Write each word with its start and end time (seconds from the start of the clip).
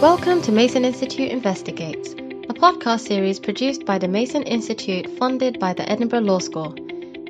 Welcome 0.00 0.42
to 0.42 0.52
Mason 0.52 0.84
Institute 0.84 1.30
Investigates, 1.30 2.12
a 2.12 2.54
podcast 2.54 3.06
series 3.06 3.38
produced 3.38 3.84
by 3.84 3.98
the 3.98 4.08
Mason 4.08 4.42
Institute 4.42 5.08
funded 5.18 5.60
by 5.60 5.74
the 5.74 5.88
Edinburgh 5.88 6.20
Law 6.20 6.38
School. 6.38 6.74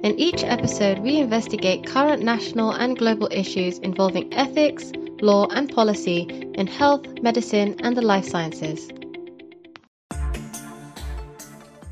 In 0.02 0.18
each 0.18 0.44
episode, 0.44 1.00
we 1.00 1.18
investigate 1.18 1.86
current 1.86 2.22
national 2.22 2.70
and 2.70 2.96
global 2.96 3.28
issues 3.30 3.78
involving 3.78 4.32
ethics, 4.32 4.92
law, 5.20 5.48
and 5.48 5.70
policy 5.70 6.20
in 6.54 6.66
health, 6.66 7.06
medicine, 7.20 7.76
and 7.80 7.96
the 7.96 8.02
life 8.02 8.26
sciences. 8.26 8.90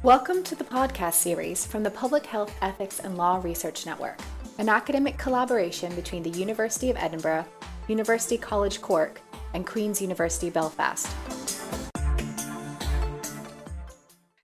Welcome 0.03 0.43
to 0.45 0.55
the 0.55 0.65
podcast 0.65 1.15
series 1.15 1.67
from 1.67 1.83
the 1.83 1.91
Public 1.91 2.25
Health 2.25 2.55
Ethics 2.63 3.01
and 3.01 3.19
Law 3.19 3.41
Research 3.43 3.85
Network, 3.85 4.19
an 4.59 4.69
academic 4.69 5.19
collaboration 5.19 5.95
between 5.95 6.23
the 6.23 6.31
University 6.31 6.91
of 6.91 6.97
Edinburgh, 6.97 7.45
University 7.89 8.39
College 8.39 8.81
Cork, 8.81 9.21
and 9.55 9.67
Queen's 9.67 10.01
University 10.01 10.51
Belfast. 10.51 11.09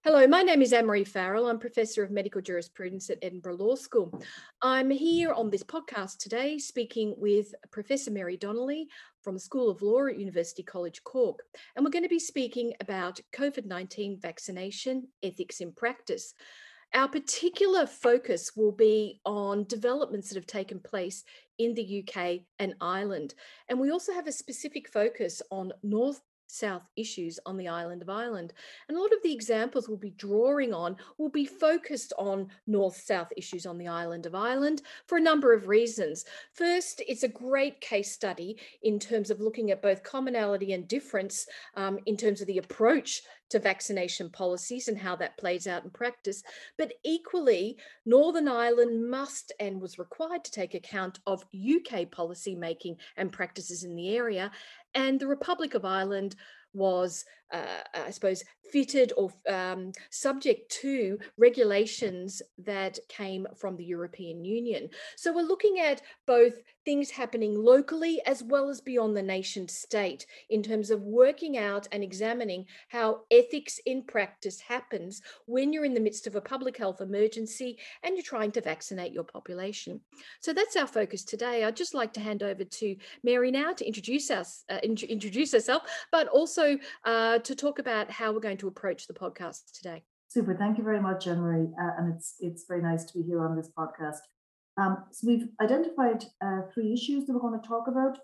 Hello, 0.05 0.25
my 0.29 0.43
name 0.43 0.63
is 0.63 0.73
Anne-Maree 0.73 1.07
Farrell. 1.07 1.49
I'm 1.49 1.59
Professor 1.59 2.05
of 2.05 2.13
Medical 2.13 2.41
Jurisprudence 2.41 3.11
at 3.11 3.19
Edinburgh 3.23 3.57
Law 3.57 3.75
School. 3.75 4.23
I'm 4.63 4.89
here 4.89 5.33
on 5.33 5.51
this 5.51 5.65
podcast 5.65 6.19
today 6.19 6.59
speaking 6.59 7.15
with 7.19 7.53
Professor 7.73 8.13
Mary 8.13 8.37
Donnelly 8.37 8.87
from 9.23 9.35
the 9.35 9.41
School 9.41 9.69
of 9.69 9.83
Law 9.83 10.07
at 10.07 10.17
University 10.17 10.63
College 10.63 11.03
Cork. 11.03 11.41
And 11.75 11.85
we're 11.85 11.91
going 11.91 12.05
to 12.05 12.09
be 12.09 12.21
speaking 12.21 12.73
about 12.81 13.19
COVID-19 13.35 14.23
vaccination 14.23 15.09
ethics 15.25 15.61
in 15.61 15.73
practice. 15.73 16.35
Our 16.97 17.09
particular 17.09 17.87
focus 17.87 18.53
will 18.57 18.73
be 18.73 19.21
on 19.27 19.65
developments 19.65 20.31
that 20.31 20.37
have 20.37 20.47
taken 20.47 20.81
place 20.81 21.25
in 21.59 21.75
the 21.75 22.03
UK 22.03 22.41
and 22.59 22.75
Ireland. 22.81 23.35
And 23.69 23.79
we 23.79 23.91
also 23.91 24.15
have 24.15 24.27
a 24.27 24.33
specific 24.33 24.89
focus 24.89 25.43
on 25.51 25.75
North 25.83 26.23
South 26.47 26.83
issues 26.97 27.39
on 27.47 27.57
the 27.57 27.69
island 27.69 28.03
of 28.03 28.09
Ireland. 28.09 28.53
And 28.89 28.97
a 28.97 29.01
lot 29.01 29.13
of 29.13 29.23
the 29.23 29.33
examples 29.33 29.89
we'll 29.89 29.97
be 29.97 30.11
drawing 30.11 30.73
on 30.73 30.97
will 31.19 31.29
be 31.29 31.47
focused 31.47 32.13
on 32.19 32.49
North 32.67 32.97
South 32.97 33.33
issues 33.37 33.67
on 33.67 33.79
the 33.79 33.89
island 33.89 34.27
of 34.27 34.35
Ireland 34.35 34.83
for 35.07 35.19
a 35.19 35.21
number 35.21 35.53
of 35.53 35.69
reasons. 35.69 36.25
First, 36.53 37.03
it's 37.07 37.23
a 37.23 37.29
great 37.29 37.81
case 37.81 38.13
study 38.13 38.57
in 38.83 38.99
terms 38.99 39.31
of 39.31 39.41
looking 39.41 39.71
at 39.71 39.83
both 39.83 40.03
commonality 40.03 40.73
and 40.73 40.89
difference 40.89 41.47
um, 41.75 41.99
in 42.07 42.17
terms 42.17 42.41
of 42.41 42.47
the 42.47 42.59
approach 42.59 43.23
to 43.51 43.59
vaccination 43.59 44.29
policies 44.29 44.89
and 44.89 44.99
how 44.99 45.15
that 45.17 45.37
plays 45.39 45.67
out 45.67 45.85
in 45.85 45.91
practice. 45.91 46.43
But 46.77 46.93
equally, 47.05 47.77
Northern 48.05 48.49
Ireland 48.49 49.09
must 49.09 49.53
and 49.61 49.81
was 49.81 49.99
required 49.99 50.45
to 50.45 50.51
take 50.51 50.75
account 50.75 51.21
of 51.27 51.45
UK 51.55 52.11
policy 52.11 52.55
making 52.55 52.97
and 53.17 53.33
practices 53.33 53.85
in 53.85 53.95
the 53.95 54.17
area. 54.17 54.51
And 54.97 55.21
the 55.21 55.27
Republic 55.27 55.75
of 55.75 55.85
Ireland 55.85 56.35
was, 56.73 57.25
uh, 57.53 57.83
I 57.95 58.11
suppose, 58.11 58.43
fitted 58.73 59.13
or 59.17 59.33
um, 59.49 59.93
subject 60.11 60.71
to 60.71 61.19
regulations 61.39 62.43
that 62.59 62.99
came 63.09 63.47
from 63.57 63.77
the 63.77 63.85
European 63.85 64.45
Union. 64.45 64.89
So 65.17 65.33
we're 65.33 65.43
looking 65.43 65.79
at 65.79 66.03
both 66.27 66.55
things 66.85 67.11
happening 67.11 67.55
locally 67.55 68.21
as 68.27 68.43
well 68.43 68.69
as 68.69 68.81
beyond 68.81 69.17
the 69.17 69.23
nation 69.23 69.69
state 69.69 70.27
in 70.51 70.63
terms 70.63 70.91
of 70.91 71.03
working 71.03 71.59
out 71.59 71.89
and 71.93 72.03
examining 72.03 72.65
how 72.89 73.21
ethics 73.31 73.81
in 73.87 74.03
practice 74.03 74.61
happens 74.61 75.21
when 75.47 75.73
you're 75.73 75.85
in 75.85 75.95
the 75.95 76.01
midst 76.01 76.27
of 76.27 76.37
a 76.37 76.41
public 76.41 76.77
health 76.77 77.01
emergency 77.01 77.79
and 78.03 78.15
you're 78.15 78.23
trying 78.23 78.53
to 78.53 78.61
vaccinate 78.61 79.13
your 79.13 79.25
population. 79.25 80.01
So 80.41 80.53
that's 80.53 80.77
our 80.77 80.87
focus 80.87 81.25
today. 81.25 81.65
I'd 81.65 81.77
just 81.77 81.95
like 81.95 82.13
to 82.15 82.21
hand 82.21 82.43
over 82.43 82.65
to 82.65 82.97
Mary 83.25 83.51
now 83.51 83.73
to 83.73 83.87
introduce 83.87 84.31
us, 84.31 84.65
uh, 84.71 84.79
in 84.83 84.97
introduce 85.09 85.53
herself, 85.53 85.83
but 86.13 86.29
also 86.29 86.79
uh, 87.05 87.36
to 87.45 87.55
talk 87.55 87.79
about 87.79 88.11
how 88.11 88.33
we're 88.33 88.41
going 88.41 88.59
to 88.59 88.69
approach 88.69 89.07
the 89.07 89.15
podcast 89.15 89.73
today. 89.75 90.05
Super. 90.29 90.55
Thank 90.55 90.79
you 90.79 90.85
very 90.85 91.01
much, 91.01 91.27
Anne-Maree. 91.27 91.73
Uh, 91.81 91.93
and 91.99 92.15
it's 92.15 92.35
it's 92.41 92.65
very 92.69 92.83
nice 92.83 93.05
to 93.05 93.19
be 93.19 93.23
here 93.23 93.45
on 93.45 93.57
this 93.57 93.71
podcast. 93.79 94.19
Um, 94.79 95.05
so 95.11 95.27
we've 95.27 95.49
identified 95.61 96.25
uh, 96.45 96.63
three 96.73 96.93
issues 96.93 97.27
that 97.27 97.33
we're 97.33 97.41
going 97.41 97.61
to 97.61 97.67
talk 97.67 97.89
about. 97.89 98.19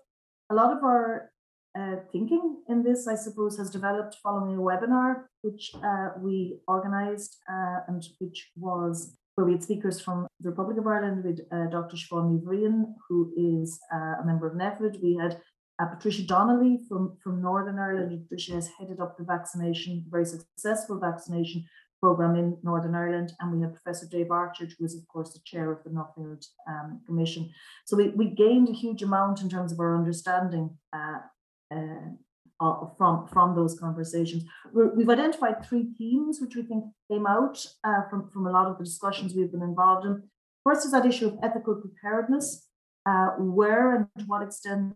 A 0.51 0.55
lot 0.55 0.75
of 0.75 0.83
our 0.83 1.31
uh, 1.77 1.95
thinking 2.11 2.57
in 2.67 2.83
this, 2.83 3.07
I 3.07 3.15
suppose, 3.15 3.57
has 3.57 3.71
developed 3.71 4.17
following 4.21 4.55
a 4.55 4.59
webinar 4.59 5.23
which 5.41 5.71
uh, 5.83 6.09
we 6.19 6.59
organised 6.67 7.37
uh, 7.51 7.79
and 7.87 8.05
which 8.19 8.51
was 8.55 9.17
where 9.35 9.45
we 9.45 9.53
had 9.53 9.63
speakers 9.63 9.99
from 9.99 10.27
the 10.41 10.51
Republic 10.51 10.77
of 10.77 10.85
Ireland 10.85 11.23
with 11.23 11.39
uh, 11.51 11.65
Dr. 11.71 11.97
Siobhan 11.97 12.29
Ní 12.29 12.43
Bhriain, 12.43 12.83
who 13.09 13.33
is 13.35 13.79
a 13.91 14.23
member 14.23 14.45
of 14.45 14.53
NPHET. 14.53 15.01
We 15.01 15.17
had 15.19 15.41
Patricia 15.79 16.23
Donnelly 16.23 16.79
from, 16.87 17.17
from 17.23 17.41
Northern 17.41 17.79
Ireland. 17.79 18.25
Patricia 18.29 18.53
has 18.53 18.69
headed 18.79 18.99
up 18.99 19.17
the 19.17 19.23
vaccination, 19.23 20.05
very 20.09 20.25
successful 20.25 20.99
vaccination 20.99 21.65
program 21.99 22.35
in 22.35 22.57
Northern 22.63 22.95
Ireland, 22.95 23.31
and 23.39 23.51
we 23.51 23.61
have 23.61 23.73
Professor 23.73 24.05
Dave 24.05 24.29
Archard, 24.29 24.73
who 24.77 24.85
is, 24.85 24.93
of 24.93 25.07
course, 25.07 25.31
the 25.33 25.39
chair 25.45 25.71
of 25.71 25.83
the 25.83 25.89
Nuffield 25.89 26.45
um, 26.67 27.01
Commission. 27.05 27.49
So 27.85 27.95
we, 27.95 28.09
we 28.09 28.25
gained 28.25 28.67
a 28.67 28.73
huge 28.73 29.01
amount 29.01 29.41
in 29.41 29.49
terms 29.49 29.71
of 29.71 29.79
our 29.79 29.95
understanding 29.95 30.77
uh, 30.91 31.19
uh, 31.71 32.85
from, 32.97 33.27
from 33.27 33.55
those 33.55 33.79
conversations. 33.79 34.43
we 34.73 35.03
have 35.03 35.09
identified 35.09 35.65
three 35.65 35.93
themes 35.97 36.39
which 36.41 36.55
we 36.55 36.63
think 36.63 36.83
came 37.09 37.25
out 37.25 37.57
uh, 37.83 38.01
from, 38.09 38.29
from 38.31 38.47
a 38.47 38.51
lot 38.51 38.67
of 38.67 38.77
the 38.77 38.83
discussions 38.83 39.33
we've 39.33 39.51
been 39.51 39.63
involved 39.63 40.05
in. 40.05 40.23
First 40.65 40.85
is 40.85 40.91
that 40.91 41.05
issue 41.05 41.27
of 41.27 41.37
ethical 41.41 41.75
preparedness 41.75 42.67
uh, 43.05 43.31
where 43.37 43.95
and 43.95 44.07
to 44.17 44.25
what 44.25 44.41
extent 44.41 44.95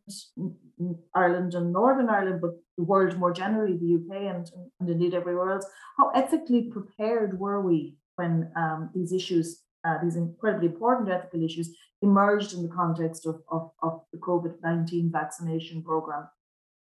Ireland 1.14 1.54
and 1.54 1.74
Northern 1.74 2.10
Ireland, 2.10 2.42
but 2.42 2.52
the 2.78 2.84
world 2.84 3.18
more 3.18 3.34
generally, 3.34 3.78
the 3.78 3.96
UK 3.96 4.36
and, 4.36 4.50
and 4.80 4.90
indeed 4.90 5.14
everywhere 5.14 5.52
else, 5.52 5.66
how 5.98 6.10
ethically 6.12 6.64
prepared 6.64 7.40
were 7.40 7.62
we 7.62 7.98
when 8.16 8.52
um, 8.56 8.90
these 8.96 9.12
issues, 9.12 9.64
uh, 9.84 9.98
these 10.04 10.16
incredibly 10.16 10.68
important 10.68 11.10
ethical 11.10 11.44
issues, 11.44 11.76
emerged 12.02 12.54
in 12.54 12.62
the 12.64 12.74
context 12.74 13.26
of, 13.26 13.42
of, 13.52 13.72
of 13.82 14.02
the 14.14 14.20
COVID 14.20 14.56
19 14.64 15.12
vaccination 15.12 15.84
program? 15.84 16.28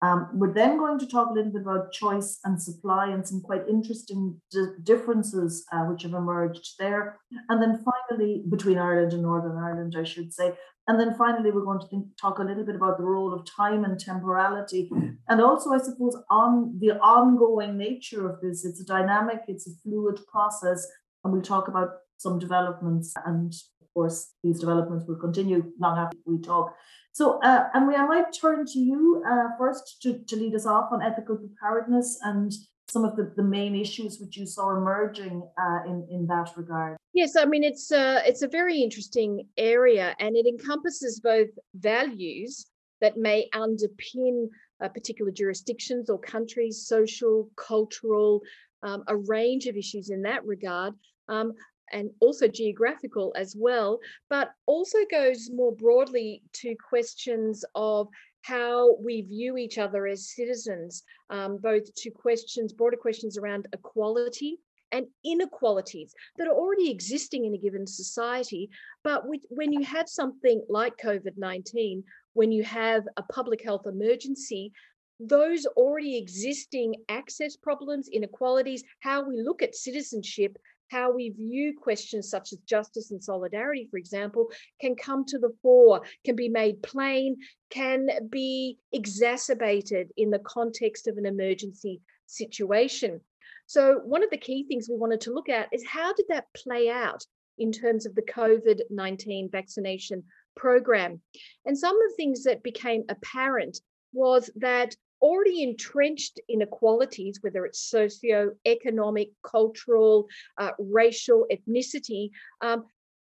Um, 0.03 0.31
we're 0.33 0.53
then 0.53 0.79
going 0.79 0.99
to 0.99 1.07
talk 1.07 1.31
a 1.31 1.33
little 1.33 1.53
bit 1.53 1.63
about 1.63 1.93
choice 1.93 2.41
and 2.45 2.61
supply 2.61 3.11
and 3.11 3.27
some 3.27 3.41
quite 3.41 3.69
interesting 3.69 4.41
differences 4.83 5.65
uh, 5.71 5.85
which 5.85 6.03
have 6.03 6.15
emerged 6.15 6.75
there. 6.81 7.21
And 7.49 7.63
then 7.63 7.85
finally, 7.85 8.43
between 8.51 8.79
Ireland 8.79 9.13
and 9.13 9.23
Northern 9.23 9.57
Ireland, 9.57 9.95
I 9.97 10.03
should 10.03 10.35
say. 10.35 10.55
And 10.89 10.99
then 10.99 11.15
finally, 11.15 11.53
we're 11.53 11.65
going 11.65 11.81
to 11.81 11.87
think, 11.87 12.07
talk 12.21 12.39
a 12.39 12.43
little 12.43 12.65
bit 12.65 12.75
about 12.75 12.99
the 12.99 13.05
role 13.05 13.33
of 13.33 13.47
time 13.47 13.85
and 13.85 13.99
temporality. 13.99 14.91
And 15.29 15.41
also, 15.41 15.71
I 15.71 15.79
suppose, 15.79 16.17
on 16.29 16.77
the 16.81 16.99
ongoing 16.99 17.77
nature 17.79 18.29
of 18.29 18.41
this. 18.41 18.65
It's 18.65 18.81
a 18.81 18.85
dynamic, 18.85 19.43
it's 19.47 19.69
a 19.69 19.71
fluid 19.83 20.19
process. 20.31 20.87
And 21.23 21.33
we'll 21.33 21.43
talk 21.43 21.69
about 21.69 21.91
some 22.19 22.39
developments. 22.41 23.15
And 23.25 23.53
of 23.81 23.89
course, 23.95 24.33
these 24.43 24.59
developments 24.59 25.07
will 25.07 25.17
continue 25.17 25.73
long 25.81 25.99
after 25.99 26.19
we 26.27 26.41
talk. 26.41 26.75
So, 27.13 27.41
uh, 27.43 27.69
we 27.87 27.95
I 27.95 28.07
might 28.07 28.33
turn 28.33 28.65
to 28.67 28.79
you 28.79 29.23
uh, 29.29 29.49
first 29.59 30.01
to, 30.03 30.19
to 30.27 30.37
lead 30.37 30.55
us 30.55 30.67
off 30.67 30.91
on 30.93 31.03
ethical 31.03 31.37
preparedness 31.37 32.19
and 32.23 32.51
some 32.93 33.05
of 33.05 33.17
the, 33.17 33.33
the 33.37 33.43
main 33.43 33.75
issues 33.75 34.21
which 34.21 34.37
you 34.37 34.45
saw 34.45 34.77
emerging 34.77 35.43
uh, 35.59 35.79
in, 35.87 36.07
in 36.11 36.27
that 36.27 36.51
regard. 36.57 36.97
Yes, 37.15 37.37
I 37.37 37.47
mean, 37.47 37.65
it's 37.65 37.91
a, 37.91 38.23
it's 38.27 38.43
a 38.43 38.49
very 38.49 38.81
interesting 38.81 39.49
area 39.57 40.15
and 40.21 40.37
it 40.37 40.47
encompasses 40.47 41.21
both 41.21 41.49
values 41.75 42.67
that 43.01 43.17
may 43.17 43.49
underpin 43.55 44.49
uh, 44.83 44.89
particular 44.89 45.31
jurisdictions 45.31 46.11
or 46.11 46.19
countries, 46.19 46.87
social, 46.87 47.49
cultural, 47.57 48.43
um, 48.83 49.05
a 49.09 49.17
range 49.17 49.67
of 49.67 49.77
issues 49.77 50.11
in 50.11 50.23
that 50.23 50.45
regard. 50.45 50.95
Um, 51.29 51.55
and 51.93 52.11
also 52.21 52.49
geographical 52.49 53.35
as 53.37 53.55
well, 53.55 53.99
but 54.31 54.53
also 54.65 54.97
goes 55.11 55.51
more 55.53 55.73
broadly 55.73 56.43
to 56.55 56.75
questions 56.89 57.67
of 57.75 58.09
how 58.43 58.97
we 58.97 59.23
view 59.23 59.57
each 59.57 59.79
other 59.79 60.07
as 60.07 60.35
citizens, 60.35 61.03
um, 61.31 61.59
both 61.59 61.95
to 61.95 62.11
questions, 62.11 62.73
broader 62.73 62.97
questions 62.97 63.39
around 63.39 63.69
equality 63.73 64.59
and 64.93 65.07
inequalities 65.25 66.15
that 66.37 66.47
are 66.47 66.55
already 66.55 66.91
existing 66.91 67.47
in 67.47 67.55
a 67.55 67.59
given 67.59 67.87
society. 67.87 68.69
But 69.03 69.25
when 69.49 69.73
you 69.73 69.85
have 69.85 70.09
something 70.09 70.63
like 70.69 70.97
COVID 70.99 71.37
19, 71.37 72.05
when 72.35 72.53
you 72.53 72.63
have 72.65 73.05
a 73.17 73.23
public 73.23 73.65
health 73.65 73.87
emergency, 73.87 74.73
those 75.19 75.67
already 75.77 76.19
existing 76.19 76.97
access 77.09 77.57
problems, 77.57 78.09
inequalities, 78.09 78.83
how 79.01 79.23
we 79.23 79.41
look 79.41 79.63
at 79.63 79.75
citizenship 79.75 80.59
how 80.93 81.11
we 81.11 81.31
view 81.31 81.75
questions 81.81 82.29
such 82.29 82.53
as 82.53 82.59
justice 82.59 83.11
and 83.11 83.25
solidarity, 83.25 83.89
for 83.91 83.97
example, 83.97 84.49
can 84.81 84.95
come 84.95 85.25
to 85.25 85.39
the 85.39 85.53
fore, 85.63 86.03
can 86.25 86.37
be 86.37 86.51
made 86.51 86.83
plain, 86.83 87.39
can 87.71 88.09
be 88.31 88.79
exacerbated 88.93 90.13
in 90.19 90.31
the 90.31 90.39
context 90.41 91.09
of 91.09 91.17
an 91.17 91.25
emergency 91.25 92.01
situation. 92.27 93.21
So, 93.67 94.01
one 94.05 94.23
of 94.23 94.31
the 94.31 94.37
key 94.37 94.67
things 94.69 94.89
we 94.89 94.99
wanted 94.99 95.23
to 95.23 95.33
look 95.33 95.49
at 95.49 95.69
is 95.73 95.85
how 95.87 96.13
did 96.13 96.27
that 96.29 96.47
play 96.55 96.91
out 96.91 97.25
in 97.59 97.73
terms 97.73 98.05
of 98.05 98.15
the 98.15 98.23
COVID 98.23 98.81
19 98.91 99.49
vaccination 99.51 100.23
program? 100.57 101.23
And 101.65 101.79
some 101.79 101.97
of 101.97 102.03
the 102.11 102.17
things 102.17 102.45
that 102.45 102.63
became 102.63 103.05
apparent 103.09 103.81
was 104.13 104.51
that 104.57 104.95
already 105.23 105.63
entrenched 105.63 106.41
inequalities, 106.49 107.39
whether 107.41 107.65
it's 107.65 107.89
socio-economic, 107.89 109.31
cultural, 109.43 110.27
uh, 110.59 110.73
racial, 110.79 111.47
ethnicity, 111.51 112.31
um, 112.61 112.85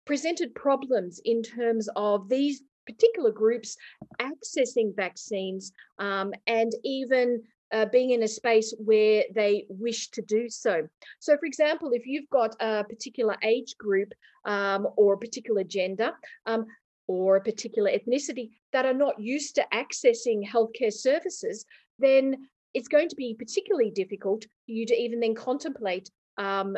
presented 0.07 0.55
problems 0.55 1.21
in 1.25 1.43
terms 1.43 1.89
of 1.95 2.29
these 2.29 2.63
particular 2.87 3.31
groups 3.31 3.77
accessing 4.21 4.95
vaccines 4.97 5.73
um, 6.01 6.33
and 6.47 6.73
even 6.83 7.43
uh, 7.73 7.87
being 7.87 8.11
in 8.11 8.23
a 8.23 8.29
space 8.29 8.75
where 8.79 9.25
they 9.35 9.65
wish 9.69 10.11
to 10.11 10.23
do 10.23 10.49
so. 10.49 10.87
So, 11.21 11.37
for 11.39 11.47
example, 11.47 11.91
if 11.93 12.07
you've 12.07 12.29
got 12.29 12.55
a 12.61 12.85
particular 12.85 13.37
age 13.43 13.77
group 13.79 14.13
um, 14.45 14.89
or 14.97 15.15
a 15.15 15.19
particular 15.19 15.65
gender, 15.65 16.13
um, 16.47 16.67
or 17.13 17.37
a 17.37 17.43
particular 17.43 17.91
ethnicity 17.91 18.51
that 18.73 18.87
are 18.87 18.95
not 18.95 19.21
used 19.21 19.55
to 19.55 19.67
accessing 19.73 20.47
healthcare 20.47 20.93
services, 20.93 21.65
then 21.99 22.49
it's 22.75 22.89
going 22.89 23.09
to 23.09 23.17
be 23.17 23.35
particularly 23.39 23.91
difficult 23.91 24.45
for 24.45 24.73
you 24.73 24.87
to 24.87 24.95
even 24.95 25.21
then 25.21 25.35
contemplate 25.35 26.11
um, 26.39 26.77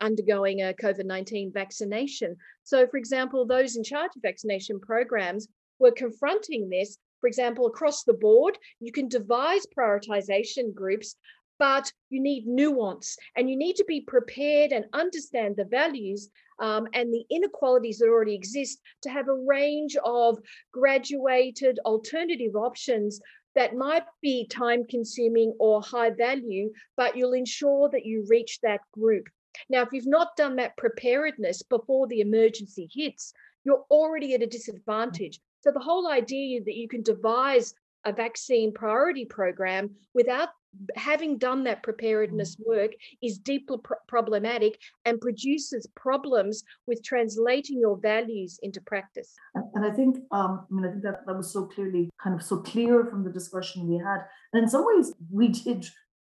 undergoing 0.00 0.60
a 0.60 0.74
COVID 0.74 1.06
19 1.06 1.52
vaccination. 1.52 2.36
So, 2.64 2.86
for 2.86 2.98
example, 2.98 3.46
those 3.46 3.76
in 3.76 3.84
charge 3.84 4.10
of 4.16 4.22
vaccination 4.22 4.78
programs 4.78 5.48
were 5.78 5.92
confronting 5.92 6.68
this. 6.68 6.98
For 7.20 7.26
example, 7.26 7.66
across 7.66 8.04
the 8.04 8.14
board, 8.14 8.58
you 8.80 8.92
can 8.92 9.08
devise 9.08 9.66
prioritization 9.76 10.74
groups, 10.74 11.16
but 11.60 11.92
you 12.08 12.22
need 12.22 12.46
nuance 12.46 13.18
and 13.36 13.50
you 13.50 13.56
need 13.56 13.76
to 13.76 13.84
be 13.84 14.00
prepared 14.00 14.72
and 14.72 14.86
understand 14.94 15.54
the 15.56 15.64
values 15.66 16.30
um, 16.58 16.88
and 16.94 17.12
the 17.12 17.24
inequalities 17.30 17.98
that 17.98 18.08
already 18.08 18.34
exist 18.34 18.80
to 19.02 19.10
have 19.10 19.28
a 19.28 19.44
range 19.46 19.94
of 20.02 20.38
graduated 20.72 21.78
alternative 21.84 22.56
options 22.56 23.20
that 23.54 23.76
might 23.76 24.04
be 24.22 24.46
time 24.46 24.84
consuming 24.88 25.52
or 25.60 25.82
high 25.82 26.10
value, 26.10 26.72
but 26.96 27.14
you'll 27.14 27.34
ensure 27.34 27.90
that 27.90 28.06
you 28.06 28.24
reach 28.28 28.58
that 28.62 28.80
group. 28.92 29.26
Now, 29.68 29.82
if 29.82 29.88
you've 29.92 30.06
not 30.06 30.36
done 30.36 30.56
that 30.56 30.78
preparedness 30.78 31.62
before 31.62 32.06
the 32.06 32.20
emergency 32.20 32.88
hits, 32.90 33.34
you're 33.64 33.84
already 33.90 34.34
at 34.34 34.42
a 34.42 34.46
disadvantage. 34.46 35.40
So, 35.60 35.72
the 35.72 35.80
whole 35.80 36.08
idea 36.08 36.62
that 36.62 36.76
you 36.76 36.88
can 36.88 37.02
devise 37.02 37.74
a 38.04 38.12
vaccine 38.12 38.72
priority 38.72 39.24
program 39.24 39.90
without 40.14 40.48
having 40.94 41.38
done 41.38 41.64
that 41.64 41.82
preparedness 41.82 42.56
mm. 42.56 42.66
work 42.66 42.92
is 43.22 43.38
deeply 43.38 43.78
pr- 43.82 43.94
problematic 44.08 44.78
and 45.04 45.20
produces 45.20 45.86
problems 45.96 46.62
with 46.86 47.02
translating 47.02 47.78
your 47.80 47.98
values 47.98 48.58
into 48.62 48.80
practice. 48.80 49.34
And, 49.54 49.64
and 49.74 49.84
I 49.84 49.90
think, 49.90 50.18
um, 50.30 50.66
I 50.70 50.74
mean, 50.74 50.84
I 50.84 50.90
think 50.90 51.02
that 51.02 51.26
that 51.26 51.36
was 51.36 51.52
so 51.52 51.66
clearly 51.66 52.10
kind 52.22 52.34
of 52.36 52.42
so 52.42 52.58
clear 52.58 53.04
from 53.04 53.24
the 53.24 53.30
discussion 53.30 53.88
we 53.88 53.98
had. 53.98 54.20
And 54.52 54.62
in 54.62 54.68
some 54.68 54.86
ways, 54.86 55.12
we 55.30 55.48
did, 55.48 55.86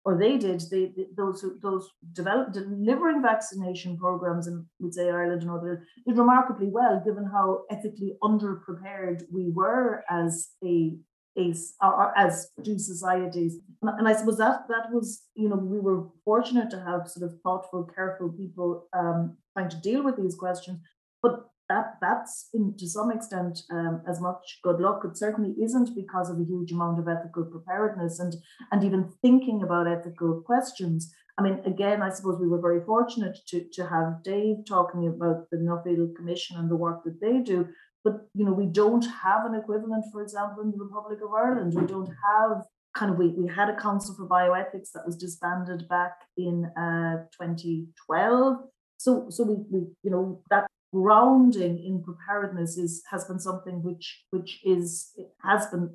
or 0.04 0.18
they 0.18 0.36
did, 0.36 0.62
they, 0.70 0.92
they 0.96 1.06
those 1.16 1.44
those 1.62 1.88
develop 2.12 2.52
delivering 2.52 3.22
vaccination 3.22 3.96
programs 3.96 4.46
in, 4.46 4.66
we'd 4.80 4.94
say 4.94 5.10
Ireland 5.10 5.42
and 5.42 5.50
other 5.50 5.86
did 6.06 6.18
remarkably 6.18 6.68
well, 6.68 7.00
given 7.04 7.24
how 7.24 7.62
ethically 7.70 8.16
underprepared 8.22 9.22
we 9.32 9.50
were 9.50 10.04
as 10.10 10.50
a 10.64 10.96
is 11.36 11.74
or, 11.82 12.16
as 12.16 12.48
do 12.62 12.78
societies. 12.78 13.58
And 13.82 14.08
i 14.08 14.14
suppose 14.14 14.38
that 14.38 14.68
that 14.68 14.92
was 14.92 15.22
you 15.34 15.48
know 15.48 15.56
we 15.56 15.80
were 15.80 16.08
fortunate 16.24 16.70
to 16.70 16.80
have 16.80 17.08
sort 17.08 17.30
of 17.30 17.40
thoughtful 17.42 17.88
careful 17.94 18.30
people 18.30 18.86
um, 18.96 19.36
trying 19.56 19.70
to 19.70 19.80
deal 19.80 20.02
with 20.02 20.16
these 20.16 20.34
questions. 20.34 20.78
But 21.22 21.46
that 21.68 21.94
that's 22.00 22.50
in, 22.52 22.76
to 22.78 22.86
some 22.88 23.10
extent 23.10 23.60
um, 23.70 24.02
as 24.08 24.20
much 24.20 24.60
good 24.62 24.80
luck. 24.80 25.02
It 25.04 25.16
certainly 25.16 25.54
isn't 25.62 25.94
because 25.94 26.30
of 26.30 26.38
a 26.38 26.44
huge 26.44 26.72
amount 26.72 26.98
of 26.98 27.08
ethical 27.08 27.44
preparedness 27.44 28.20
and 28.20 28.34
and 28.70 28.84
even 28.84 29.12
thinking 29.22 29.62
about 29.62 29.88
ethical 29.88 30.42
questions. 30.42 31.12
I 31.36 31.42
mean 31.42 31.60
again 31.66 32.00
i 32.00 32.10
suppose 32.10 32.38
we 32.38 32.46
were 32.46 32.60
very 32.60 32.84
fortunate 32.84 33.36
to 33.48 33.64
to 33.72 33.86
have 33.88 34.22
dave 34.22 34.58
talking 34.68 35.08
about 35.08 35.50
the 35.50 35.56
nuffield 35.56 36.14
commission 36.14 36.56
and 36.56 36.70
the 36.70 36.76
work 36.76 37.02
that 37.02 37.20
they 37.20 37.38
do 37.40 37.66
but 38.04 38.28
you 38.34 38.44
know 38.44 38.52
we 38.52 38.66
don't 38.66 39.06
have 39.06 39.46
an 39.46 39.54
equivalent 39.54 40.04
for 40.12 40.22
example 40.22 40.62
in 40.62 40.70
the 40.70 40.84
republic 40.84 41.18
of 41.24 41.32
ireland. 41.32 41.74
We 41.74 41.86
don't 41.86 42.12
have 42.30 42.64
kind 42.94 43.10
of 43.10 43.18
we, 43.18 43.28
we 43.28 43.48
had 43.48 43.68
a 43.68 43.76
council 43.76 44.14
for 44.14 44.28
bioethics 44.28 44.92
that 44.92 45.04
was 45.04 45.16
disbanded 45.16 45.88
back 45.88 46.12
in 46.36 46.66
uh, 46.76 47.24
2012 47.40 48.56
so 48.98 49.26
so 49.30 49.42
we, 49.44 49.56
we 49.70 49.86
you 50.02 50.10
know 50.10 50.42
that 50.50 50.66
grounding 50.92 51.84
in 51.84 52.02
preparedness 52.02 52.78
is 52.78 53.02
has 53.10 53.24
been 53.24 53.40
something 53.40 53.82
which 53.82 54.24
which 54.30 54.60
is 54.64 55.10
has 55.42 55.66
been 55.66 55.90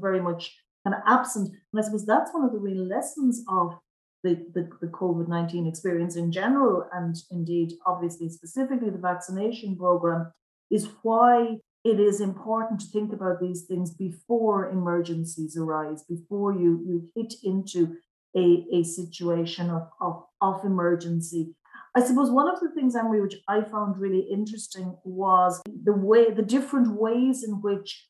very 0.00 0.20
much 0.20 0.56
kind 0.84 0.96
of 0.96 1.02
absent. 1.06 1.48
And 1.48 1.80
i 1.80 1.82
suppose 1.84 2.04
that's 2.04 2.32
one 2.34 2.44
of 2.44 2.52
the 2.52 2.58
real 2.58 2.84
lessons 2.84 3.44
of 3.48 3.78
the, 4.22 4.34
the, 4.54 4.68
the 4.82 4.88
covid-19 4.88 5.68
experience 5.68 6.16
in 6.16 6.30
general 6.32 6.86
and 6.92 7.16
indeed 7.30 7.72
obviously 7.86 8.28
specifically 8.28 8.90
the 8.90 8.98
vaccination 8.98 9.76
program 9.76 10.32
is 10.70 10.88
why 11.02 11.56
it 11.84 11.98
is 11.98 12.20
important 12.20 12.80
to 12.80 12.86
think 12.86 13.12
about 13.12 13.40
these 13.40 13.62
things 13.62 13.90
before 13.90 14.70
emergencies 14.70 15.56
arise, 15.56 16.04
before 16.04 16.52
you, 16.52 16.82
you 16.86 17.08
hit 17.14 17.34
into 17.42 17.96
a, 18.36 18.64
a 18.72 18.82
situation 18.84 19.70
of, 19.70 19.88
of, 20.00 20.24
of 20.40 20.64
emergency. 20.64 21.54
I 21.96 22.02
suppose 22.02 22.30
one 22.30 22.48
of 22.48 22.60
the 22.60 22.70
things, 22.70 22.94
Anne-Maree, 22.94 23.22
which 23.22 23.36
I 23.48 23.62
found 23.62 23.98
really 23.98 24.26
interesting 24.30 24.96
was 25.04 25.60
the 25.64 25.92
way, 25.92 26.30
the 26.30 26.42
different 26.42 27.00
ways 27.00 27.42
in 27.42 27.62
which 27.62 28.06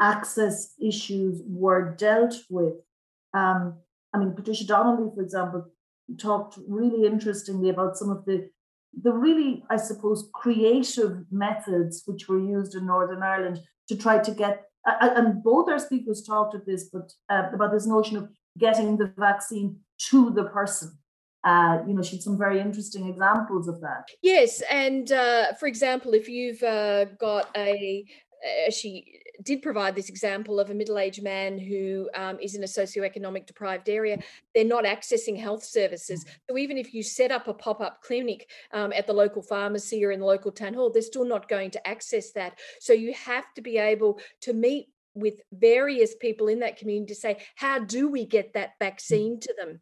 access 0.00 0.72
issues 0.80 1.42
were 1.46 1.94
dealt 1.94 2.34
with. 2.50 2.74
Um, 3.32 3.78
I 4.12 4.18
mean, 4.18 4.32
Patricia 4.32 4.66
Donnelly, 4.66 5.10
for 5.14 5.22
example, 5.22 5.66
talked 6.18 6.58
really 6.66 7.06
interestingly 7.06 7.68
about 7.68 7.96
some 7.96 8.10
of 8.10 8.24
the 8.24 8.50
the 9.02 9.12
really, 9.12 9.64
I 9.70 9.76
suppose, 9.76 10.28
creative 10.34 11.24
methods 11.30 12.02
which 12.06 12.28
were 12.28 12.38
used 12.38 12.74
in 12.74 12.86
Northern 12.86 13.22
Ireland 13.22 13.60
to 13.88 13.96
try 13.96 14.18
to 14.18 14.30
get, 14.30 14.64
and 14.84 15.42
both 15.42 15.68
our 15.68 15.78
speakers 15.78 16.22
talked 16.22 16.54
of 16.54 16.64
this, 16.64 16.90
but 16.92 17.12
uh, 17.28 17.48
about 17.52 17.72
this 17.72 17.86
notion 17.86 18.16
of 18.16 18.28
getting 18.58 18.96
the 18.96 19.12
vaccine 19.18 19.78
to 20.10 20.30
the 20.30 20.44
person. 20.44 20.98
Uh, 21.44 21.80
you 21.86 21.92
know, 21.92 22.02
she 22.02 22.16
had 22.16 22.22
some 22.22 22.38
very 22.38 22.58
interesting 22.58 23.06
examples 23.06 23.68
of 23.68 23.80
that. 23.80 24.08
Yes, 24.22 24.62
and 24.70 25.12
uh, 25.12 25.52
for 25.54 25.66
example, 25.66 26.14
if 26.14 26.28
you've 26.28 26.62
uh, 26.62 27.04
got 27.20 27.50
a, 27.54 28.04
uh, 28.66 28.70
she 28.70 29.20
did 29.42 29.62
provide 29.62 29.94
this 29.94 30.08
example 30.08 30.60
of 30.60 30.70
a 30.70 30.74
middle-aged 30.74 31.22
man 31.22 31.58
who 31.58 32.08
um, 32.14 32.38
is 32.40 32.54
in 32.54 32.62
a 32.62 32.66
socioeconomic 32.66 33.46
deprived 33.46 33.88
area. 33.88 34.18
They're 34.54 34.64
not 34.64 34.84
accessing 34.84 35.38
health 35.38 35.64
services. 35.64 36.24
So 36.48 36.56
even 36.56 36.78
if 36.78 36.94
you 36.94 37.02
set 37.02 37.32
up 37.32 37.48
a 37.48 37.54
pop-up 37.54 38.02
clinic 38.02 38.48
um, 38.72 38.92
at 38.92 39.06
the 39.06 39.12
local 39.12 39.42
pharmacy 39.42 40.04
or 40.04 40.12
in 40.12 40.20
the 40.20 40.26
local 40.26 40.52
town 40.52 40.74
hall 40.74 40.90
they're 40.90 41.02
still 41.02 41.24
not 41.24 41.48
going 41.48 41.70
to 41.72 41.88
access 41.88 42.32
that. 42.32 42.58
So 42.80 42.92
you 42.92 43.12
have 43.14 43.52
to 43.54 43.62
be 43.62 43.78
able 43.78 44.20
to 44.42 44.52
meet 44.52 44.88
with 45.14 45.40
various 45.52 46.14
people 46.14 46.48
in 46.48 46.60
that 46.60 46.76
community 46.76 47.14
to 47.14 47.20
say, 47.20 47.38
how 47.54 47.78
do 47.78 48.08
we 48.08 48.24
get 48.24 48.54
that 48.54 48.70
mm. 48.70 48.78
vaccine 48.80 49.40
to 49.40 49.54
them? 49.58 49.80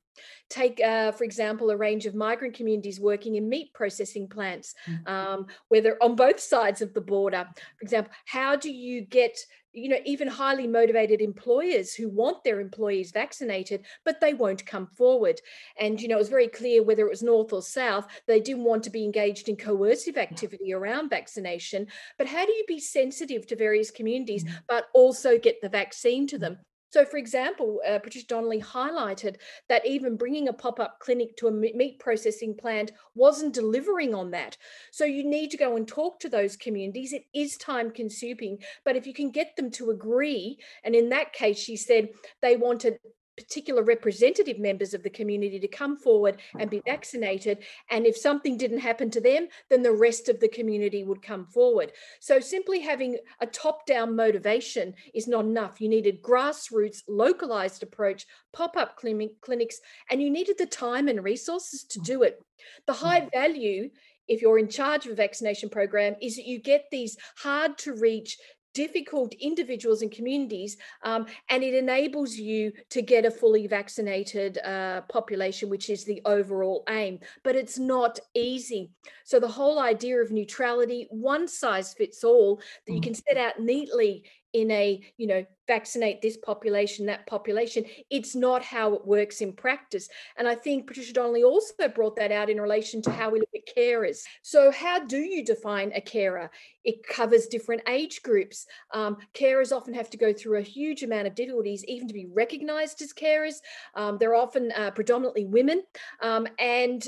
Take, 0.51 0.81
uh, 0.81 1.12
for 1.12 1.25
example, 1.25 1.71
a 1.71 1.77
range 1.77 2.07
of 2.07 2.15
migrant 2.15 2.55
communities 2.55 3.01
working 3.01 3.37
in 3.37 3.49
meat 3.49 3.73
processing 3.73 4.29
plants, 4.29 4.75
mm. 4.87 5.09
um, 5.09 5.47
whether 5.69 5.97
on 6.03 6.17
both 6.17 6.39
sides 6.39 6.83
of 6.83 6.93
the 6.93 7.01
border. 7.01 7.49
For 7.79 7.83
example, 7.83 8.12
how 8.27 8.57
do 8.57 8.71
you 8.71 9.01
get 9.01 9.39
you 9.73 9.88
know 9.88 9.99
even 10.05 10.29
highly 10.29 10.67
motivated 10.67 11.21
employers 11.21 11.95
who 11.95 12.09
want 12.09 12.45
their 12.45 12.61
employees 12.61 13.11
vaccinated 13.11 13.85
but 14.05 14.21
they 14.21 14.35
won't 14.35 14.67
come 14.67 14.87
forward. 14.87 15.41
And 15.79 16.00
you 16.00 16.09
know 16.09 16.17
it 16.17 16.19
was 16.19 16.29
very 16.29 16.49
clear 16.49 16.83
whether 16.83 17.07
it 17.07 17.11
was 17.11 17.23
north 17.23 17.52
or 17.52 17.62
south 17.62 18.07
they 18.26 18.41
didn't 18.41 18.64
want 18.64 18.83
to 18.85 18.91
be 18.91 19.05
engaged 19.05 19.49
in 19.49 19.57
coercive 19.57 20.17
activity 20.17 20.73
around 20.73 21.11
vaccination. 21.11 21.87
But 22.19 22.26
how 22.26 22.45
do 22.45 22.52
you 22.52 22.64
be 22.67 22.81
sensitive 22.81 23.47
to 23.47 23.57
various 23.57 23.91
communities 23.91 24.45
mm. 24.45 24.52
but 24.69 24.87
also 24.95 25.38
get 25.38 25.61
the 25.61 25.69
vaccine 25.69 26.26
to 26.29 26.38
them 26.38 26.59
so, 26.92 27.06
for 27.06 27.16
example, 27.16 27.80
uh, 27.88 27.99
Patricia 28.00 28.26
Donnelly 28.26 28.61
highlighted 28.61 29.37
that 29.70 29.87
even 29.87 30.14
bringing 30.14 30.49
a 30.49 30.52
pop 30.52 30.78
up 30.78 30.99
clinic 31.00 31.38
to 31.38 31.49
a 31.49 31.50
meat 31.50 31.99
processing 31.99 32.54
plant 32.54 32.92
wasn't 33.14 33.54
delivering 33.54 34.14
on 34.14 34.30
that. 34.32 34.58
So, 34.90 35.06
you 35.06 35.25
need 35.25 35.50
to 35.52 35.56
go 35.56 35.76
and 35.76 35.88
talk 35.88 36.20
to 36.20 36.28
those 36.28 36.54
communities. 36.54 37.14
It 37.14 37.25
is 37.32 37.56
time 37.56 37.92
consuming, 37.92 38.58
but 38.84 38.94
if 38.94 39.06
you 39.06 39.14
can 39.14 39.30
get 39.30 39.56
them 39.56 39.70
to 39.70 39.90
agree, 39.90 40.58
and 40.84 40.94
in 40.94 41.08
that 41.08 41.32
case, 41.32 41.58
she 41.58 41.76
said 41.76 42.11
they 42.42 42.56
wanted 42.56 42.99
particular 43.42 43.82
representative 43.82 44.58
members 44.58 44.94
of 44.94 45.02
the 45.02 45.11
community 45.11 45.58
to 45.61 45.68
come 45.68 45.96
forward 45.96 46.40
and 46.58 46.70
be 46.70 46.82
vaccinated. 46.87 47.58
And 47.90 48.06
if 48.06 48.16
something 48.16 48.56
didn't 48.56 48.78
happen 48.78 49.11
to 49.11 49.20
them, 49.20 49.49
then 49.68 49.82
the 49.82 49.92
rest 49.92 50.28
of 50.28 50.40
the 50.40 50.49
community 50.49 51.04
would 51.04 51.22
come 51.22 51.46
forward. 51.46 51.92
So 52.20 52.40
simply 52.40 52.80
having 52.80 53.18
a 53.40 53.46
top 53.46 53.87
down 53.87 54.16
motivation 54.16 54.94
is 55.14 55.28
not 55.28 55.44
enough. 55.44 55.80
You 55.80 55.88
needed 55.88 56.22
grassroots, 56.22 57.02
localized 57.08 57.82
approach, 57.82 58.26
pop 58.52 58.76
up 58.76 58.96
clinic, 58.96 59.40
clinics, 59.40 59.80
and 60.11 60.22
you 60.22 60.30
needed 60.30 60.56
the 60.58 60.66
time 60.66 61.08
and 61.08 61.25
resources 61.25 61.84
to 61.84 62.00
do 62.00 62.22
it. 62.22 62.40
The 62.87 62.92
high 62.92 63.20
mm-hmm. 63.20 63.38
value 63.38 63.90
if 64.28 64.40
you're 64.40 64.58
in 64.58 64.68
charge 64.68 65.04
of 65.04 65.12
a 65.12 65.16
vaccination 65.16 65.68
program 65.68 66.14
is 66.22 66.37
that 66.37 66.46
you 66.46 66.58
get 66.58 66.84
these 66.90 67.16
hard 67.38 67.76
to 67.78 67.92
reach 67.94 68.38
difficult 68.75 69.35
individuals 69.35 70.02
and 70.02 70.11
communities, 70.11 70.76
um, 71.02 71.26
and 71.50 71.62
it 71.62 71.75
enables 71.75 72.37
you 72.37 72.73
to 72.91 73.02
get 73.02 73.25
a 73.25 73.31
fully 73.31 73.67
vaccinated 73.67 74.59
uh, 74.59 75.02
population, 75.02 75.69
which 75.69 75.91
is 75.91 76.05
the 76.05 76.21
overall 76.25 76.85
aim. 76.88 77.19
But 77.43 77.57
it's 77.57 77.79
not 77.79 78.19
easy. 78.35 78.91
So 79.25 79.38
the 79.38 79.49
whole 79.49 79.79
idea 79.79 80.21
of 80.21 80.31
neutrality, 80.31 81.07
one 81.11 81.49
size 81.49 81.95
fits 81.95 82.25
all, 82.25 82.61
that 82.87 82.93
you 82.93 83.00
mm. 83.00 83.05
can 83.05 83.14
set 83.14 83.37
out 83.37 83.61
neatly 83.61 84.25
in 84.52 84.71
a 84.71 85.00
you 85.17 85.26
know 85.26 85.45
vaccinate 85.75 86.21
this 86.21 86.37
population 86.37 87.07
that 87.07 87.26
population 87.26 87.83
it's 88.11 88.35
not 88.35 88.62
how 88.62 88.93
it 88.95 89.07
works 89.07 89.41
in 89.41 89.50
practice. 89.52 90.07
And 90.37 90.47
i 90.47 90.55
think 90.64 90.87
patricia 90.87 91.14
donnelly 91.14 91.45
also 91.45 91.88
brought 91.88 92.17
that 92.17 92.33
out 92.38 92.50
in 92.50 92.61
relation 92.61 93.00
to 93.02 93.11
how 93.11 93.31
we 93.31 93.41
look 93.41 93.57
at 93.61 93.75
carers. 93.76 94.19
So 94.43 94.61
how 94.71 94.97
do 95.14 95.21
you 95.33 95.41
define 95.45 95.91
a 95.95 96.02
carer? 96.14 96.50
It 96.85 96.97
covers 97.07 97.47
different 97.47 97.83
age 97.88 98.23
groups. 98.29 98.67
Um, 98.93 99.17
carers 99.41 99.75
often 99.76 99.95
have 99.95 100.11
to 100.11 100.17
go 100.25 100.33
through 100.33 100.59
a 100.59 100.71
huge 100.76 101.02
amount 101.05 101.26
of 101.29 101.35
difficulties 101.35 101.85
even 101.87 102.09
to 102.09 102.14
be 102.21 102.26
recognized 102.43 103.00
as 103.02 103.12
carers. 103.12 103.57
Um, 103.95 104.19
they're 104.19 104.35
often 104.35 104.73
uh, 104.73 104.91
predominantly 104.91 105.45
women. 105.59 105.79
Um, 106.21 106.47
and 106.59 107.00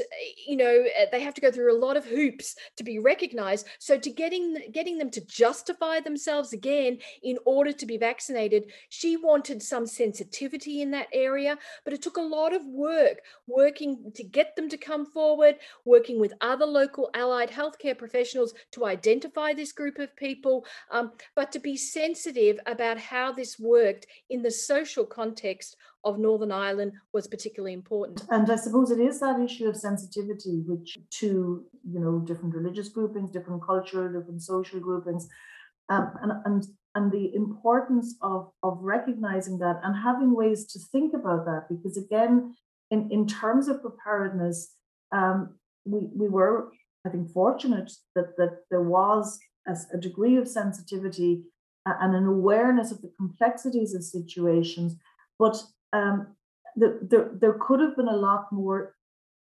you 0.47 0.57
know 0.57 0.75
uh, 0.99 1.07
they 1.13 1.21
have 1.21 1.35
to 1.35 1.45
go 1.47 1.51
through 1.51 1.73
a 1.77 1.83
lot 1.87 1.97
of 1.97 2.05
hoops 2.07 2.55
to 2.79 2.85
be 2.85 2.99
recognized. 3.13 3.67
So 3.79 3.99
to 3.99 4.11
getting 4.23 4.47
getting 4.79 4.97
them 4.99 5.11
to 5.11 5.21
justify 5.43 5.97
themselves 6.01 6.53
again 6.53 6.99
in 7.23 7.35
in 7.35 7.41
order 7.45 7.73
to 7.73 7.87
be 7.87 7.97
vaccinated. 7.97 8.54
She 8.89 9.17
wanted 9.17 9.63
some 9.63 9.87
sensitivity 9.87 10.81
in 10.81 10.91
that 10.93 11.09
area, 11.13 11.59
but 11.85 11.93
it 11.93 12.03
took 12.03 12.17
a 12.17 12.21
lot 12.21 12.55
of 12.55 12.65
work 12.67 13.19
working 13.47 14.13
to 14.15 14.23
get 14.23 14.55
them 14.57 14.69
to 14.69 14.77
come 14.77 15.07
forward, 15.07 15.57
working 15.85 16.21
with 16.21 16.33
other 16.41 16.67
local 16.67 17.11
allied 17.15 17.51
healthcare 17.51 17.97
professionals 17.97 18.55
to 18.73 18.87
identify 18.87 19.53
this 19.53 19.73
group 19.73 19.99
of 19.99 20.15
people, 20.17 20.65
um, 20.91 21.13
but 21.35 21.51
to 21.53 21.59
be 21.59 21.77
sensitive 21.77 22.59
about 22.67 22.99
how 22.99 23.33
this 23.33 23.59
worked 23.59 24.07
in 24.31 24.43
the 24.43 24.51
social 24.51 25.05
context 25.05 25.77
of 26.05 26.19
Northern 26.19 26.53
Ireland 26.53 26.93
was 27.13 27.27
particularly 27.27 27.73
important. 27.73 28.25
And 28.31 28.51
I 28.51 28.57
suppose 28.57 28.91
it 28.91 29.01
is 29.01 29.21
that 29.21 29.41
issue 29.41 29.67
of 29.69 29.77
sensitivity, 29.77 30.63
which 30.67 30.99
to 31.21 31.65
you 31.91 32.01
know 32.01 32.19
different 32.21 32.55
religious 32.55 32.89
groupings, 32.89 33.31
different 33.31 33.63
cultural, 33.65 34.13
different 34.13 34.43
social 34.43 34.81
groupings, 34.81 35.29
um, 35.89 36.13
and 36.23 36.33
and 36.45 36.67
and 36.95 37.11
the 37.11 37.35
importance 37.35 38.15
of, 38.23 38.51
of 38.63 38.79
recognizing 38.81 39.59
that 39.59 39.81
and 39.83 39.97
having 39.97 40.35
ways 40.35 40.65
to 40.67 40.79
think 40.79 41.13
about 41.15 41.45
that. 41.47 41.67
Because 41.69 41.97
again, 41.97 42.55
in, 42.91 43.11
in 43.11 43.27
terms 43.27 43.69
of 43.69 43.83
preparedness, 43.83 44.73
um, 45.13 45.57
we, 45.85 46.09
we 46.15 46.29
were, 46.29 46.71
I 47.07 47.11
think, 47.11 47.31
fortunate 47.31 47.93
that, 48.15 48.37
that 48.37 48.61
there 48.71 48.83
was 48.83 49.39
a, 49.67 49.77
a 49.93 49.99
degree 49.99 50.37
of 50.37 50.47
sensitivity 50.47 51.43
and 51.87 52.15
an 52.15 52.27
awareness 52.27 52.91
of 52.93 53.03
the 53.03 53.13
complexities 53.17 53.95
of 53.95 54.03
situations. 54.03 54.97
But 55.39 55.63
um, 55.93 56.29
the, 56.77 56.99
there, 57.03 57.31
there 57.33 57.59
could 57.61 57.81
have 57.81 57.97
been 57.97 58.09
a 58.09 58.17
lot 58.17 58.53
more 58.53 58.95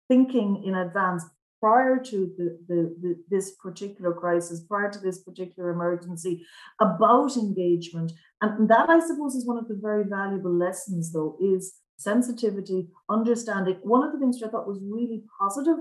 thinking 0.08 0.63
in 0.65 0.75
advance 0.75 1.24
prior 1.60 2.00
to 2.00 2.34
the, 2.38 2.58
the, 2.68 2.96
the, 3.01 3.24
this 3.30 3.51
particular 3.56 4.13
crisis, 4.13 4.62
prior 4.62 4.89
to 4.89 5.00
this 5.00 5.20
particular 5.20 5.72
emergency, 5.72 6.46
about 6.80 7.36
engagement. 7.36 8.12
And 8.42 8.70
that, 8.70 8.89
I 8.89 9.00
suppose, 9.00 9.36
is 9.36 9.46
one 9.46 9.58
of 9.58 9.68
the 9.68 9.80
very 9.82 10.04
valuable 10.04 10.54
lessons, 10.54 11.12
though, 11.12 11.38
is 11.42 11.75
sensitivity, 11.98 12.88
understanding. 13.10 13.78
One 13.84 14.06
of 14.06 14.13
the 14.13 14.20
things 14.20 14.38
which 14.38 14.48
I 14.48 14.51
thought 14.51 14.68
was 14.68 14.80
really 14.82 15.24
positive 15.39 15.78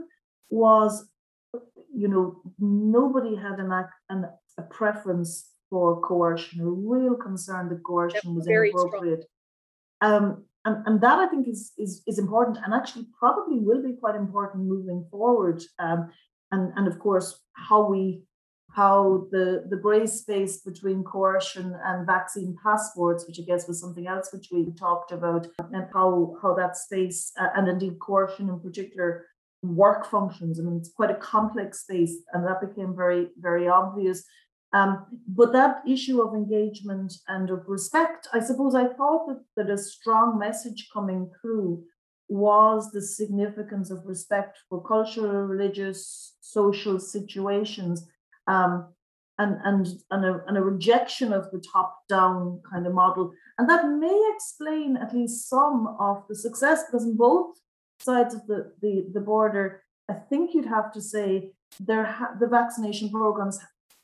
was, 0.51 1.09
you 1.95 2.09
know, 2.09 2.43
nobody 2.59 3.37
had 3.37 3.61
an, 3.61 3.73
an 4.09 4.27
a 4.59 4.63
preference 4.63 5.51
for 5.71 6.01
coercion, 6.01 6.61
a 6.61 6.65
real 6.65 7.15
concern 7.15 7.69
that 7.69 7.83
coercion 7.85 8.35
was 8.35 8.47
inappropriate. 8.47 9.27
Um, 10.01 10.45
and, 10.69 10.87
and 10.87 11.01
that 11.01 11.19
I 11.19 11.27
think 11.29 11.49
is, 11.49 11.73
is, 11.79 12.03
is 12.07 12.19
important 12.19 12.59
and 12.63 12.75
actually 12.75 13.07
probably 13.19 13.59
will 13.61 13.83
be 13.83 13.95
quite 14.03 14.17
important 14.17 14.65
moving 14.65 15.07
forward. 15.11 15.63
Um, 15.79 16.11
and, 16.53 16.73
and 16.77 16.87
of 16.87 16.99
course, 16.99 17.41
how 17.55 17.89
we 17.89 18.23
how 18.71 19.27
the, 19.31 19.65
the 19.71 19.77
gray 19.77 20.07
space 20.07 20.59
between 20.59 21.03
coercion 21.03 21.75
and 21.85 22.07
vaccine 22.07 22.55
passports, 22.63 23.27
which 23.27 23.41
I 23.41 23.43
guess 23.43 23.67
was 23.67 23.81
something 23.81 24.07
else 24.07 24.29
which 24.31 24.49
we 24.53 24.67
talked 24.79 25.11
about, 25.11 25.47
and 25.73 25.87
how, 25.93 26.37
how 26.43 26.55
that 26.55 26.77
space, 26.77 27.33
uh, 27.41 27.49
and 27.57 27.67
indeed 27.67 27.99
coercion 27.99 28.51
in 28.51 28.61
particular, 28.61 29.25
work 29.63 30.07
functions. 30.07 30.61
I 30.61 30.65
mean, 30.65 30.77
it's 30.77 30.93
quite 30.93 31.11
a 31.11 31.17
complex 31.17 31.81
space, 31.81 32.15
and 32.33 32.47
that 32.47 32.61
became 32.61 32.95
very, 32.95 33.29
very 33.39 33.69
obvious. 33.69 34.23
Um, 34.73 35.07
but 35.27 35.53
that 35.53 35.83
issue 35.87 36.21
of 36.21 36.35
engagement 36.35 37.15
and 37.27 37.49
of 37.51 37.65
respect, 37.67 38.29
I 38.35 38.41
suppose 38.41 38.75
I 38.75 38.89
thought 38.89 39.27
that, 39.29 39.43
that 39.57 39.71
a 39.71 39.79
strong 39.79 40.39
message 40.39 40.89
coming 40.93 41.31
through 41.41 41.85
was 42.29 42.91
the 42.91 43.01
significance 43.01 43.91
of 43.91 44.05
respect 44.05 44.59
for 44.69 44.85
cultural, 44.85 45.47
religious, 45.47 46.37
social 46.41 47.01
situations, 47.01 48.07
um, 48.47 48.93
and, 49.39 49.57
and, 49.65 49.87
and, 50.11 50.25
a, 50.27 50.45
and 50.47 50.59
a 50.59 50.63
rejection 50.63 51.33
of 51.33 51.51
the 51.51 51.63
top 51.73 52.01
down 52.09 52.61
kind 52.71 52.87
of 52.87 52.93
model. 52.93 53.33
And 53.57 53.71
that 53.71 53.89
may 53.89 54.33
explain 54.35 54.99
at 54.99 55.15
least 55.15 55.49
some 55.49 55.97
of 55.99 56.25
the 56.29 56.35
success, 56.35 56.85
because 56.85 57.07
on 57.07 57.17
both 57.17 57.57
sides 58.01 58.35
of 58.35 58.47
the, 58.47 58.73
the, 58.83 59.07
the 59.15 59.21
border, 59.21 59.83
I 60.11 60.15
think 60.15 60.53
you'd 60.53 60.67
have 60.67 60.93
to 60.93 61.01
say 61.01 61.53
there 61.81 62.05
ha- 62.05 62.35
the 62.39 62.47
vaccination 62.47 63.11
programs 63.11 63.59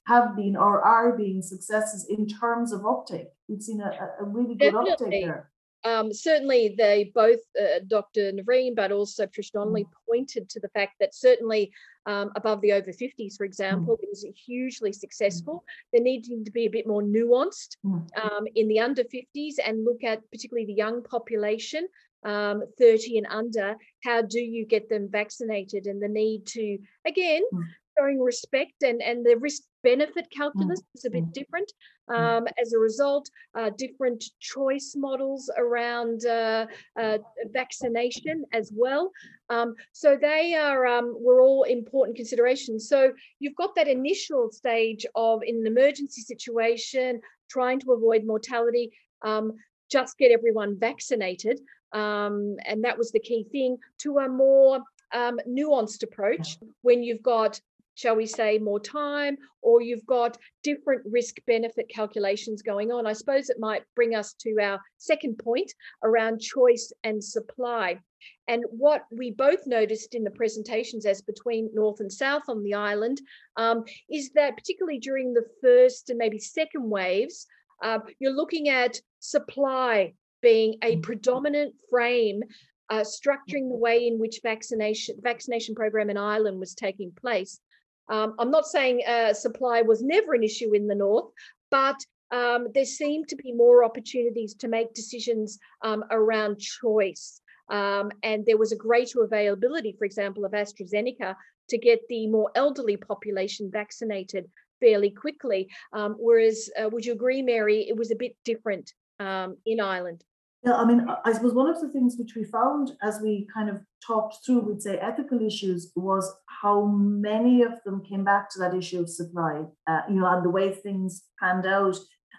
have 0.07 0.37
been 0.37 0.57
or 0.57 0.83
are 0.83 1.17
being 1.17 1.43
successes 1.43 2.07
in 2.09 2.27
terms 2.27 2.73
of 2.73 2.85
uptake. 2.87 3.29
We've 3.49 3.63
seen 3.63 3.81
a, 3.81 3.91
a 4.21 4.25
really 4.25 4.55
good 4.55 4.73
Definitely. 4.73 4.93
uptake 4.93 5.25
there. 5.25 5.51
Um, 5.85 6.13
certainly, 6.15 6.75
they 6.79 7.13
both, 7.15 7.41
uh, 7.61 7.81
Dr. 7.87 8.33
Ní 8.33 8.43
Bhriain, 8.43 8.75
but 8.75 8.91
also 8.91 9.27
Trish 9.27 9.53
Donnelly, 9.53 9.85
mm. 9.85 9.91
pointed 10.09 10.49
to 10.49 10.61
the 10.61 10.71
fact 10.71 10.95
that 10.99 11.15
certainly 11.15 11.73
um, 12.07 12.31
above 12.37 12.63
the 12.63 12.73
over 12.73 12.91
50s, 12.91 13.37
for 13.37 13.45
example, 13.45 13.99
mm. 13.99 14.11
is 14.11 14.27
hugely 14.35 14.93
successful. 14.93 15.57
Mm. 15.57 15.89
There 15.93 16.03
needing 16.03 16.45
to 16.45 16.51
be 16.51 16.65
a 16.65 16.71
bit 16.71 16.87
more 16.87 17.03
nuanced 17.03 17.77
mm. 17.85 18.09
um, 18.23 18.47
in 18.55 18.69
the 18.69 18.81
under 18.81 19.05
50s 19.05 19.55
and 19.65 19.85
look 19.85 20.03
at 20.05 20.23
particularly 20.31 20.67
the 20.67 20.75
young 20.75 21.03
population. 21.03 21.87
Um, 22.25 22.63
30 22.79 23.19
and 23.19 23.27
under, 23.29 23.77
how 24.03 24.23
do 24.23 24.41
you 24.41 24.65
get 24.65 24.89
them 24.89 25.11
vaccinated? 25.13 25.85
And 25.85 26.03
the 26.03 26.09
need 26.09 26.47
to, 26.47 26.79
again, 27.07 27.43
mm. 27.53 27.63
showing 27.99 28.19
respect 28.19 28.83
and, 28.83 29.03
and 29.03 29.27
the 29.27 29.37
risk 29.37 29.65
benefit 29.85 30.27
calculus 30.31 30.81
mm. 30.81 30.95
is 30.95 31.05
a 31.05 31.11
bit 31.11 31.31
different. 31.33 31.71
Mm. 32.11 32.19
Um, 32.19 32.47
as 32.61 32.73
a 32.73 32.79
result, 32.79 33.31
uh, 33.55 33.71
different 33.79 34.25
choice 34.41 34.95
models 34.97 35.51
around 35.57 36.27
uh, 36.27 36.67
uh, 37.01 37.19
vaccination 37.53 38.45
as 38.53 38.73
well. 38.75 39.13
Um, 39.51 39.75
so 39.93 40.19
they 40.21 40.55
are 40.55 40.87
um, 40.87 41.15
were 41.21 41.41
all 41.41 41.63
important 41.65 42.17
considerations. 42.17 42.89
So 42.89 43.13
you've 43.39 43.55
got 43.55 43.75
that 43.77 43.89
initial 43.89 44.51
stage 44.51 45.07
of 45.15 45.43
in 45.47 45.57
an 45.59 45.67
emergency 45.67 46.23
situation, 46.23 47.21
trying 47.49 47.79
to 47.81 47.93
avoid 47.93 48.25
mortality. 48.25 48.91
Um, 49.23 49.53
just 49.91 50.19
get 50.19 50.33
everyone 50.33 50.79
vaccinated, 50.79 51.61
um, 51.93 52.57
and 52.67 52.83
that 52.85 52.99
was 52.99 53.13
the 53.13 53.21
key 53.21 53.47
thing. 53.53 53.77
To 53.99 54.19
a 54.19 54.29
more 54.29 54.81
um, 55.15 55.39
nuanced 55.49 56.03
approach 56.03 56.59
when 56.83 57.03
you've 57.03 57.23
got 57.23 57.61
shall 57.95 58.17
we 58.17 58.27
say, 58.27 58.59
more 58.59 58.81
time, 58.81 59.37
or 59.63 59.81
you've 59.81 60.07
got 60.07 60.37
different 60.63 61.03
risk 61.11 61.37
benefit 61.47 61.89
calculations 61.89 62.63
going 62.63 62.93
on. 62.93 63.07
I 63.07 63.13
suppose 63.13 63.49
it 63.49 63.59
might 63.59 63.85
bring 63.95 64.15
us 64.15 64.35
to 64.41 64.57
our 64.61 64.81
second 64.99 65.39
point 65.39 65.73
around 66.03 66.41
choice 66.41 66.93
and 67.05 67.23
supply. 67.23 68.01
And 68.49 68.65
what 68.71 69.05
we 69.11 69.31
both 69.31 69.67
noticed 69.67 70.15
in 70.15 70.25
the 70.25 70.31
presentations 70.31 71.07
as 71.07 71.23
between 71.23 71.71
North 71.75 72.01
and 72.01 72.13
South 72.13 72.43
on 72.49 72.63
the 72.63 72.75
island 72.75 73.21
um, 73.57 73.85
is 74.11 74.31
that, 74.35 74.57
particularly 74.57 74.99
during 74.99 75.33
the 75.33 75.47
first 75.63 76.11
and 76.11 76.19
maybe 76.19 76.39
second 76.39 76.89
waves, 76.89 77.47
uh, 77.83 77.99
you're 78.19 78.33
looking 78.33 78.69
at 78.69 79.01
supply 79.21 80.15
being 80.43 80.77
a 80.83 80.97
mm. 80.97 81.03
predominant 81.03 81.75
frame 81.91 82.43
uh, 82.91 83.01
structuring 83.01 83.69
the 83.69 83.77
way 83.77 84.07
in 84.07 84.19
which 84.19 84.41
vaccination 84.43 85.17
vaccination 85.23 85.75
program 85.75 86.11
in 86.11 86.17
Ireland 86.17 86.61
was 86.61 86.75
taking 86.75 87.11
place. 87.13 87.61
Um, 88.09 88.35
I'm 88.39 88.51
not 88.51 88.67
saying 88.67 89.03
uh, 89.07 89.33
supply 89.33 89.83
was 89.83 90.03
never 90.03 90.35
an 90.35 90.43
issue 90.43 90.75
in 90.75 90.87
the 90.87 90.95
north, 90.95 91.31
but 91.71 91.97
um, 92.31 92.69
there 92.75 92.85
seemed 92.85 93.29
to 93.29 93.37
be 93.37 93.53
more 93.53 93.85
opportunities 93.85 94.55
to 94.55 94.69
make 94.69 94.95
decisions 94.95 95.59
um, 95.83 96.05
around 96.11 96.59
choice. 96.59 97.41
Um, 97.69 98.11
and 98.23 98.45
there 98.45 98.59
was 98.59 98.73
a 98.73 98.77
greater 98.77 99.23
availability, 99.23 99.95
for 99.99 100.05
example, 100.05 100.45
of 100.45 100.53
AstraZeneca 100.53 101.35
to 101.71 101.79
get 101.79 102.01
the 102.09 102.27
more 102.27 102.51
elderly 102.55 102.97
population 102.97 103.71
vaccinated 103.71 104.51
fairly 104.81 105.11
quickly. 105.11 105.69
Um, 105.93 106.17
whereas, 106.19 106.69
uh, 106.79 106.89
would 106.91 107.07
you 107.07 107.13
agree, 107.13 107.41
Mary, 107.41 107.89
it 107.89 107.97
was 107.97 108.11
a 108.11 108.17
bit 108.17 108.37
different 108.45 108.93
um, 109.19 109.57
in 109.65 109.81
Ireland? 109.81 110.25
Yeah, 110.65 110.75
I 110.75 110.85
mean, 110.85 111.07
I 111.25 111.33
suppose 111.33 111.55
one 111.55 111.69
of 111.69 111.81
the 111.81 111.91
things 111.91 112.17
which 112.19 112.35
we 112.35 112.45
found 112.45 112.93
as 113.03 113.21
we 113.23 113.47
kind 113.53 113.69
of 113.69 113.81
talked 114.07 114.45
through, 114.45 114.61
we'd 114.61 114.83
say, 114.83 114.99
ethical 114.99 115.41
issues 115.45 115.93
was 115.97 116.33
how 116.63 116.87
many 116.87 117.63
of 117.63 117.73
them 117.85 118.03
came 118.05 118.25
back 118.25 118.51
to 118.51 118.59
that 118.59 118.75
issue 118.75 119.01
of 119.01 119.09
supply, 119.09 119.65
uh, 119.87 120.01
you 120.09 120.17
know, 120.17 120.27
and 120.27 120.45
the 120.45 120.51
way 120.51 120.73
things 120.73 121.25
panned 121.41 121.67
out. 121.67 121.97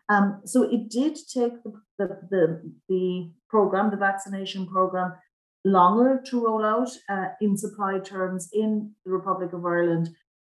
Um, 0.10 0.41
so 0.45 0.63
it 0.63 0.89
did 0.89 1.15
take 1.15 1.63
the, 1.63 1.74
the, 1.98 2.07
the, 2.29 2.72
the 2.89 3.31
program, 3.50 3.91
the 3.91 3.98
vaccination 3.98 4.67
program, 4.67 5.13
longer 5.63 6.22
to 6.27 6.45
roll 6.45 6.63
out 6.63 6.89
uh, 7.10 7.29
in 7.41 7.57
supply 7.57 8.00
terms 8.00 8.50
in 8.53 8.91
the 9.05 9.12
Republic 9.12 9.51
of 9.53 9.65
Ireland. 9.65 10.10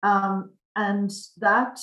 Um, 0.04 0.52
and 0.76 1.12
that 1.38 1.80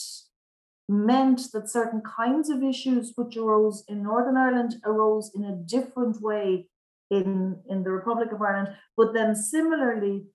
meant 0.89 1.53
that 1.53 1.69
certain 1.69 2.01
kinds 2.03 2.49
of 2.49 2.63
issues 2.63 3.13
which 3.17 3.37
arose 3.37 3.85
in 3.89 4.05
Northern 4.05 4.37
Ireland 4.37 4.77
arose 4.85 5.33
in 5.35 5.45
a 5.45 5.57
different 5.57 6.23
way 6.23 6.69
in, 7.11 7.61
in 7.69 7.83
the 7.83 7.91
Republic 7.91 8.33
of 8.33 8.43
Ireland. 8.43 8.69
But 8.97 9.13
then 9.15 9.35
similarly, 9.35 10.27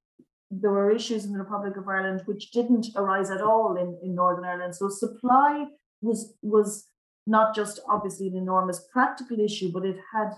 there 0.50 0.72
were 0.72 0.92
issues 0.92 1.26
in 1.26 1.34
the 1.34 1.40
Republic 1.40 1.78
of 1.78 1.88
Ireland 1.88 2.22
which 2.26 2.52
didn't 2.52 2.88
arise 2.96 3.32
at 3.32 3.42
all 3.42 3.78
in, 3.78 3.98
in 4.04 4.16
Northern 4.16 4.46
Ireland. 4.46 4.76
So 4.76 4.90
supply 4.90 5.66
was 6.02 6.34
was 6.42 6.88
not 7.28 7.56
just 7.56 7.80
obviously 7.88 8.28
an 8.28 8.36
enormous 8.36 8.86
practical 8.92 9.40
issue, 9.40 9.72
but 9.72 9.86
it 9.86 9.98
had 10.14 10.32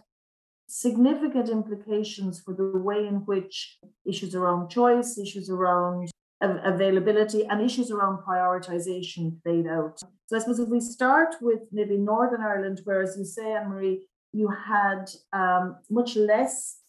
significant 0.67 1.49
implications 1.49 2.41
for 2.41 2.53
the 2.53 2.77
way 2.77 3.07
in 3.07 3.25
which 3.25 3.77
issues 4.05 4.35
around 4.35 4.69
choice, 4.69 5.17
issues 5.17 5.49
around 5.49 6.11
availability, 6.41 7.45
and 7.45 7.61
issues 7.61 7.89
around 7.89 8.17
prioritization 8.27 9.41
played 9.43 9.65
out. 9.67 9.99
So 10.25 10.35
I 10.35 10.39
suppose 10.39 10.59
if 10.59 10.69
we 10.69 10.81
start 10.81 11.35
with 11.41 11.61
maybe 11.71 11.97
Northern 11.97 12.41
Ireland, 12.41 12.81
where, 12.83 13.01
as 13.01 13.15
you 13.17 13.25
say, 13.25 13.53
Anne 13.53 13.69
Maree, 13.69 13.99
you 14.33 14.49
had 14.49 15.09
um, 15.31 15.77
much 15.89 16.15
less 16.15 16.79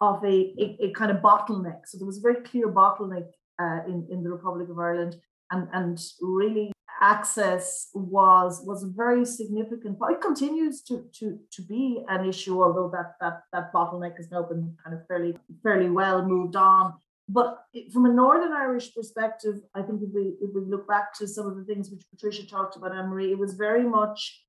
of 0.00 0.24
a, 0.24 0.54
a, 0.58 0.86
a, 0.86 0.90
kind 0.92 1.10
of 1.10 1.18
bottleneck. 1.18 1.80
So 1.86 1.98
there 1.98 2.06
was 2.06 2.18
a 2.18 2.20
very 2.20 2.42
clear 2.42 2.68
bottleneck 2.68 3.28
uh, 3.60 3.80
in, 3.86 4.06
in 4.10 4.22
the 4.22 4.30
Republic 4.30 4.68
of 4.68 4.78
Ireland, 4.78 5.16
and, 5.50 5.68
and 5.72 6.00
really 6.20 6.72
access 7.00 7.88
was 7.94 8.62
was 8.64 8.84
very 8.84 9.24
significant. 9.24 9.98
But 9.98 10.12
it 10.12 10.20
continues 10.20 10.82
to 10.82 11.04
to 11.18 11.38
to 11.50 11.62
be 11.62 12.04
an 12.08 12.24
issue, 12.26 12.62
although 12.62 12.90
that 12.94 13.14
that 13.20 13.42
that 13.52 13.72
bottleneck 13.72 14.16
has 14.16 14.30
now 14.30 14.42
been 14.42 14.76
kind 14.82 14.96
of 14.96 15.06
fairly 15.06 15.36
fairly 15.62 15.90
well 15.90 16.24
moved 16.24 16.56
on. 16.56 16.94
But 17.28 17.64
from 17.92 18.06
a 18.06 18.12
Northern 18.12 18.52
Irish 18.52 18.94
perspective, 18.94 19.56
I 19.74 19.82
think 19.82 20.02
if 20.02 20.10
we 20.12 20.36
if 20.40 20.54
we 20.54 20.62
look 20.62 20.88
back 20.88 21.14
to 21.18 21.28
some 21.28 21.46
of 21.46 21.56
the 21.56 21.64
things 21.64 21.90
which 21.90 22.08
Patricia 22.10 22.46
talked 22.46 22.76
about, 22.76 22.94
Anne 22.94 23.10
Maree, 23.10 23.32
it 23.32 23.38
was 23.38 23.54
very 23.54 23.84
much 23.84 24.44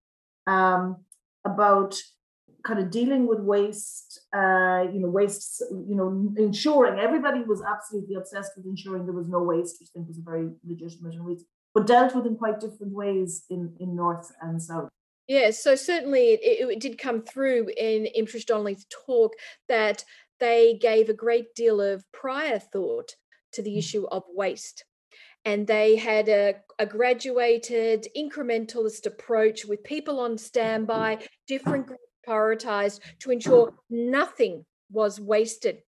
um, 0.48 0.98
about 1.46 1.96
kind 2.64 2.80
of 2.80 2.90
dealing 2.90 3.28
with 3.28 3.40
waste, 3.40 4.22
uh, 4.34 4.86
you 4.94 5.00
know, 5.00 5.10
waste, 5.10 5.62
you 5.70 5.96
know, 5.96 6.34
ensuring 6.38 7.00
everybody 7.00 7.42
was 7.42 7.62
absolutely 7.62 8.16
obsessed 8.16 8.52
with 8.56 8.66
ensuring 8.66 9.06
there 9.06 9.14
was 9.14 9.28
no 9.28 9.44
waste, 9.44 9.78
which 9.80 9.90
I 9.90 9.94
think 9.94 10.08
was 10.08 10.18
a 10.18 10.22
very 10.22 10.50
legitimate 10.66 11.14
and 11.14 11.26
reason 11.26 11.46
but 11.74 11.88
dealt 11.88 12.16
with 12.16 12.26
in 12.26 12.36
quite 12.36 12.60
different 12.60 12.94
ways 12.94 13.44
in, 13.50 13.74
in 13.80 13.96
North 13.96 14.32
and 14.42 14.62
South. 14.62 14.90
Yeah, 15.28 15.52
so 15.52 15.76
certainly 15.76 16.32
it, 16.34 16.70
it, 16.70 16.80
did 16.80 16.98
come 16.98 17.22
through 17.22 17.70
in, 17.78 18.06
in 18.08 18.26
Trish 18.26 18.46
Donnelly's 18.46 18.86
talk 18.90 19.34
that 19.70 20.04
they 20.40 20.78
gave 20.80 21.10
a 21.10 21.14
great 21.14 21.56
deal 21.56 21.80
of 21.82 22.04
prior 22.12 22.60
thought 22.60 23.16
to 23.54 23.62
the 23.62 23.72
mm. 23.72 23.78
issue 23.78 24.06
of 24.08 24.24
waste. 24.28 24.84
And 25.46 25.66
they 25.66 25.96
had 25.96 26.30
a, 26.30 26.56
a 26.80 26.86
graduated 26.86 28.08
incrementalist 28.18 29.06
approach 29.06 29.66
with 29.66 29.84
people 29.84 30.20
on 30.20 30.38
standby, 30.38 31.20
different 31.48 31.88
groups 31.88 32.04
prioritized 32.28 33.00
to 33.20 33.32
ensure 33.32 33.74
nothing 33.90 34.66
was 34.92 35.20
wasted. 35.20 35.80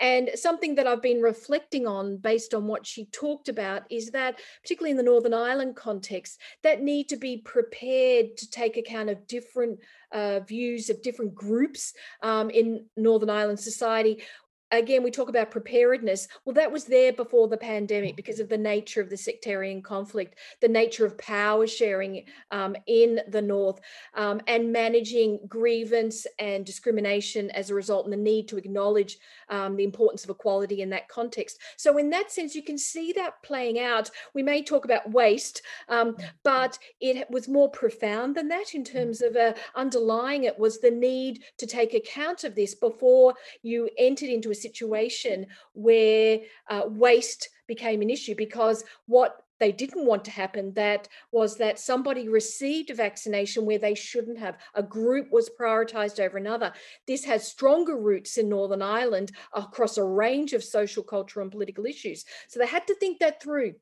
And 0.00 0.30
something 0.36 0.76
that 0.76 0.86
I've 0.86 1.02
been 1.02 1.20
reflecting 1.20 1.86
on 1.86 2.18
based 2.18 2.54
on 2.54 2.66
what 2.66 2.86
she 2.86 3.06
talked 3.06 3.48
about 3.48 3.82
is 3.90 4.10
that, 4.10 4.38
particularly 4.62 4.92
in 4.92 4.96
the 4.96 5.02
Northern 5.02 5.34
Ireland 5.34 5.74
context, 5.74 6.40
that 6.62 6.82
need 6.82 7.08
to 7.08 7.16
be 7.16 7.38
prepared 7.38 8.36
to 8.36 8.50
take 8.50 8.76
account 8.76 9.10
of 9.10 9.26
different 9.26 9.80
uh, 10.12 10.40
views 10.40 10.88
of 10.88 11.02
different 11.02 11.34
groups 11.34 11.94
um, 12.22 12.48
in 12.50 12.86
Northern 12.96 13.30
Ireland 13.30 13.58
society 13.58 14.22
again, 14.70 15.02
we 15.02 15.10
talk 15.10 15.28
about 15.28 15.50
preparedness. 15.50 16.28
Well, 16.44 16.54
that 16.54 16.70
was 16.70 16.84
there 16.84 17.12
before 17.12 17.48
the 17.48 17.56
pandemic 17.56 18.16
because 18.16 18.40
of 18.40 18.48
the 18.48 18.58
nature 18.58 19.00
of 19.00 19.10
the 19.10 19.16
sectarian 19.16 19.82
conflict, 19.82 20.38
the 20.60 20.68
nature 20.68 21.06
of 21.06 21.18
power 21.18 21.66
sharing 21.66 22.24
um, 22.50 22.76
in 22.86 23.20
the 23.28 23.42
North, 23.42 23.80
um, 24.14 24.40
and 24.46 24.72
managing 24.72 25.40
grievance 25.48 26.26
and 26.38 26.64
discrimination 26.64 27.50
as 27.52 27.70
a 27.70 27.74
result, 27.74 28.04
and 28.04 28.12
the 28.12 28.16
need 28.16 28.48
to 28.48 28.56
acknowledge 28.56 29.18
um, 29.48 29.76
the 29.76 29.84
importance 29.84 30.24
of 30.24 30.30
equality 30.30 30.82
in 30.82 30.90
that 30.90 31.08
context. 31.08 31.58
So, 31.76 31.98
in 31.98 32.10
that 32.10 32.30
sense, 32.30 32.54
you 32.54 32.62
can 32.62 32.78
see 32.78 33.12
that 33.12 33.42
playing 33.42 33.78
out. 33.78 34.10
We 34.34 34.42
may 34.42 34.62
talk 34.62 34.84
about 34.84 35.10
waste, 35.10 35.62
um, 35.88 36.16
but 36.42 36.78
it 37.00 37.30
was 37.30 37.48
more 37.48 37.70
profound 37.70 38.36
than 38.36 38.48
that 38.48 38.74
in 38.74 38.84
terms 38.84 39.22
of 39.22 39.36
uh, 39.36 39.54
underlying 39.74 40.44
it 40.44 40.58
was 40.58 40.80
the 40.80 40.90
need 40.90 41.42
to 41.58 41.66
take 41.66 41.94
account 41.94 42.44
of 42.44 42.54
this 42.54 42.74
before 42.74 43.34
you 43.62 43.88
entered 43.98 44.28
into 44.28 44.50
a 44.50 44.54
situation 44.60 45.46
where 45.72 46.40
uh, 46.68 46.82
waste 46.86 47.48
became 47.66 48.02
an 48.02 48.10
issue 48.10 48.34
because 48.34 48.84
what 49.06 49.42
they 49.60 49.72
didn't 49.72 50.06
want 50.06 50.24
to 50.24 50.30
happen 50.30 50.72
that 50.74 51.08
was 51.32 51.56
that 51.56 51.78
somebody 51.78 52.28
received 52.28 52.90
a 52.90 52.94
vaccination 52.94 53.64
where 53.64 53.78
they 53.78 53.94
shouldn't 53.94 54.38
have. 54.38 54.56
A 54.74 54.82
group 54.82 55.30
was 55.32 55.50
prioritized 55.60 56.20
over 56.20 56.38
another. 56.38 56.72
This 57.06 57.24
has 57.24 57.46
stronger 57.46 57.96
roots 57.96 58.38
in 58.38 58.48
northern 58.48 58.82
ireland 58.82 59.32
across 59.52 59.98
a 59.98 60.04
range 60.04 60.52
of 60.52 60.62
social 60.62 61.02
cultural 61.02 61.44
and 61.44 61.52
political 61.52 61.86
issues. 61.86 62.24
So 62.48 62.60
they 62.60 62.66
had 62.66 62.86
to 62.86 62.94
think 62.94 63.18
that 63.18 63.42
through 63.42 63.74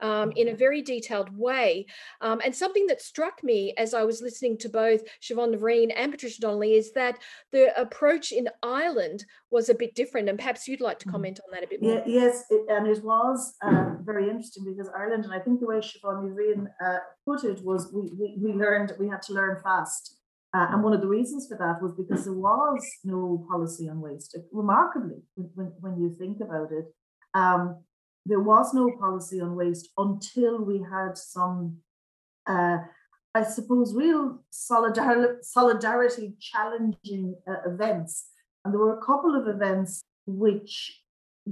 um, 0.00 0.32
in 0.36 0.48
a 0.48 0.54
very 0.54 0.82
detailed 0.82 1.36
way. 1.36 1.86
Um, 2.20 2.40
and 2.44 2.54
something 2.54 2.86
that 2.86 3.02
struck 3.02 3.42
me 3.42 3.74
as 3.76 3.94
I 3.94 4.04
was 4.04 4.22
listening 4.22 4.58
to 4.58 4.68
both 4.68 5.02
Siobhan 5.22 5.54
Ní 5.54 5.58
Bhriain 5.58 5.92
and 5.96 6.12
Patricia 6.12 6.40
Donnelly 6.40 6.74
is 6.74 6.92
that 6.92 7.18
the 7.52 7.78
approach 7.80 8.32
in 8.32 8.48
Ireland 8.62 9.24
was 9.50 9.68
a 9.68 9.74
bit 9.74 9.94
different. 9.94 10.28
And 10.28 10.38
perhaps 10.38 10.66
you'd 10.66 10.80
like 10.80 10.98
to 11.00 11.06
mm-hmm. 11.06 11.12
comment 11.12 11.40
on 11.44 11.52
that 11.52 11.64
a 11.64 11.68
bit 11.68 11.82
more. 11.82 11.94
Yeah, 11.94 12.02
yes, 12.06 12.44
it, 12.50 12.66
and 12.68 12.86
it 12.86 13.02
was 13.04 13.54
uh, 13.62 13.90
very 14.02 14.28
interesting 14.28 14.64
because 14.64 14.90
Ireland, 14.96 15.24
and 15.24 15.32
I 15.32 15.38
think 15.38 15.60
the 15.60 15.66
way 15.66 15.76
Siobhan 15.76 16.24
Ní 16.24 16.34
Bhriain 16.34 16.66
uh, 16.84 16.98
put 17.26 17.44
it 17.44 17.64
was 17.64 17.92
we, 17.92 18.10
we, 18.18 18.36
we 18.38 18.52
learned, 18.52 18.92
we 18.98 19.08
had 19.08 19.22
to 19.22 19.32
learn 19.32 19.60
fast. 19.62 20.20
Uh, 20.54 20.68
and 20.70 20.84
one 20.84 20.92
of 20.92 21.00
the 21.00 21.08
reasons 21.08 21.48
for 21.48 21.56
that 21.58 21.82
was 21.82 21.92
because 21.96 22.24
there 22.24 22.32
was 22.32 22.80
no 23.02 23.44
policy 23.50 23.88
on 23.88 24.00
waste. 24.00 24.38
Remarkably, 24.52 25.16
when, 25.34 25.72
when 25.80 25.98
you 25.98 26.14
think 26.16 26.38
about 26.40 26.70
it, 26.70 26.86
um, 27.34 27.82
there 28.26 28.40
was 28.40 28.72
no 28.72 28.90
policy 28.98 29.40
on 29.40 29.54
waste 29.54 29.90
until 29.98 30.64
we 30.64 30.84
had 30.90 31.16
some, 31.16 31.78
uh, 32.46 32.78
I 33.34 33.42
suppose, 33.42 33.94
real 33.94 34.42
solidarity, 34.50 35.38
solidarity 35.42 36.34
challenging 36.40 37.36
uh, 37.46 37.70
events. 37.70 38.26
And 38.64 38.72
there 38.72 38.80
were 38.80 38.98
a 38.98 39.04
couple 39.04 39.34
of 39.34 39.46
events 39.46 40.02
which 40.26 41.02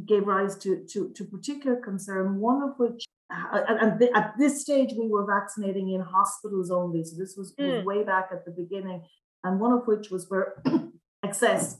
gave 0.06 0.26
rise 0.26 0.56
to, 0.58 0.84
to, 0.90 1.10
to 1.10 1.24
particular 1.24 1.76
concern, 1.76 2.40
one 2.40 2.62
of 2.62 2.70
which, 2.78 3.04
uh, 3.30 3.60
and 3.68 4.02
at 4.14 4.32
this 4.38 4.62
stage, 4.62 4.94
we 4.98 5.08
were 5.08 5.26
vaccinating 5.26 5.90
in 5.90 6.00
hospitals 6.00 6.70
only. 6.70 7.04
So 7.04 7.16
this 7.18 7.34
was, 7.36 7.54
mm. 7.60 7.76
was 7.76 7.84
way 7.84 8.02
back 8.02 8.28
at 8.32 8.46
the 8.46 8.50
beginning. 8.50 9.02
And 9.44 9.60
one 9.60 9.72
of 9.72 9.86
which 9.86 10.10
was 10.10 10.30
where 10.30 10.62
excess 11.22 11.78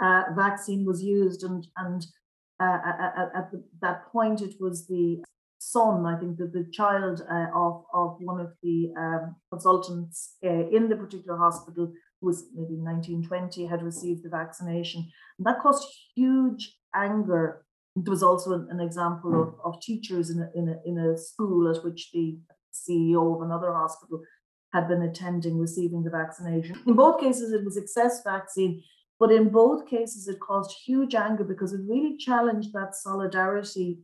uh, 0.00 0.24
vaccine 0.36 0.84
was 0.84 1.02
used 1.02 1.44
and, 1.44 1.66
and 1.76 2.04
at, 2.62 3.30
at 3.36 3.50
the, 3.50 3.62
that 3.80 4.10
point, 4.12 4.40
it 4.40 4.54
was 4.60 4.86
the 4.86 5.22
son, 5.58 6.06
I 6.06 6.18
think, 6.18 6.38
that 6.38 6.52
the 6.52 6.66
child 6.72 7.22
uh, 7.30 7.46
of, 7.54 7.84
of 7.94 8.16
one 8.20 8.40
of 8.40 8.52
the 8.62 8.92
um, 8.98 9.36
consultants 9.50 10.36
uh, 10.44 10.68
in 10.70 10.88
the 10.88 10.96
particular 10.96 11.38
hospital, 11.38 11.92
who 12.20 12.26
was 12.26 12.46
maybe 12.54 12.74
1920, 12.74 13.66
had 13.66 13.82
received 13.82 14.24
the 14.24 14.28
vaccination. 14.28 15.08
And 15.38 15.46
that 15.46 15.60
caused 15.60 15.86
huge 16.14 16.76
anger. 16.94 17.64
There 17.94 18.10
was 18.10 18.22
also 18.22 18.52
an, 18.52 18.68
an 18.70 18.80
example 18.80 19.40
of, 19.40 19.54
of 19.64 19.80
teachers 19.80 20.30
in 20.30 20.40
a, 20.40 20.50
in, 20.54 20.68
a, 20.68 20.76
in 20.84 20.98
a 20.98 21.16
school 21.16 21.70
at 21.70 21.84
which 21.84 22.10
the 22.12 22.38
CEO 22.72 23.36
of 23.36 23.42
another 23.42 23.72
hospital 23.72 24.22
had 24.72 24.88
been 24.88 25.02
attending 25.02 25.58
receiving 25.58 26.02
the 26.02 26.10
vaccination. 26.10 26.78
In 26.86 26.94
both 26.94 27.20
cases, 27.20 27.52
it 27.52 27.64
was 27.64 27.76
excess 27.76 28.22
vaccine 28.24 28.82
but 29.22 29.30
in 29.30 29.50
both 29.50 29.86
cases, 29.86 30.26
it 30.26 30.40
caused 30.40 30.76
huge 30.84 31.14
anger 31.14 31.44
because 31.44 31.72
it 31.72 31.80
really 31.86 32.16
challenged 32.16 32.72
that 32.72 32.96
solidarity 32.96 34.00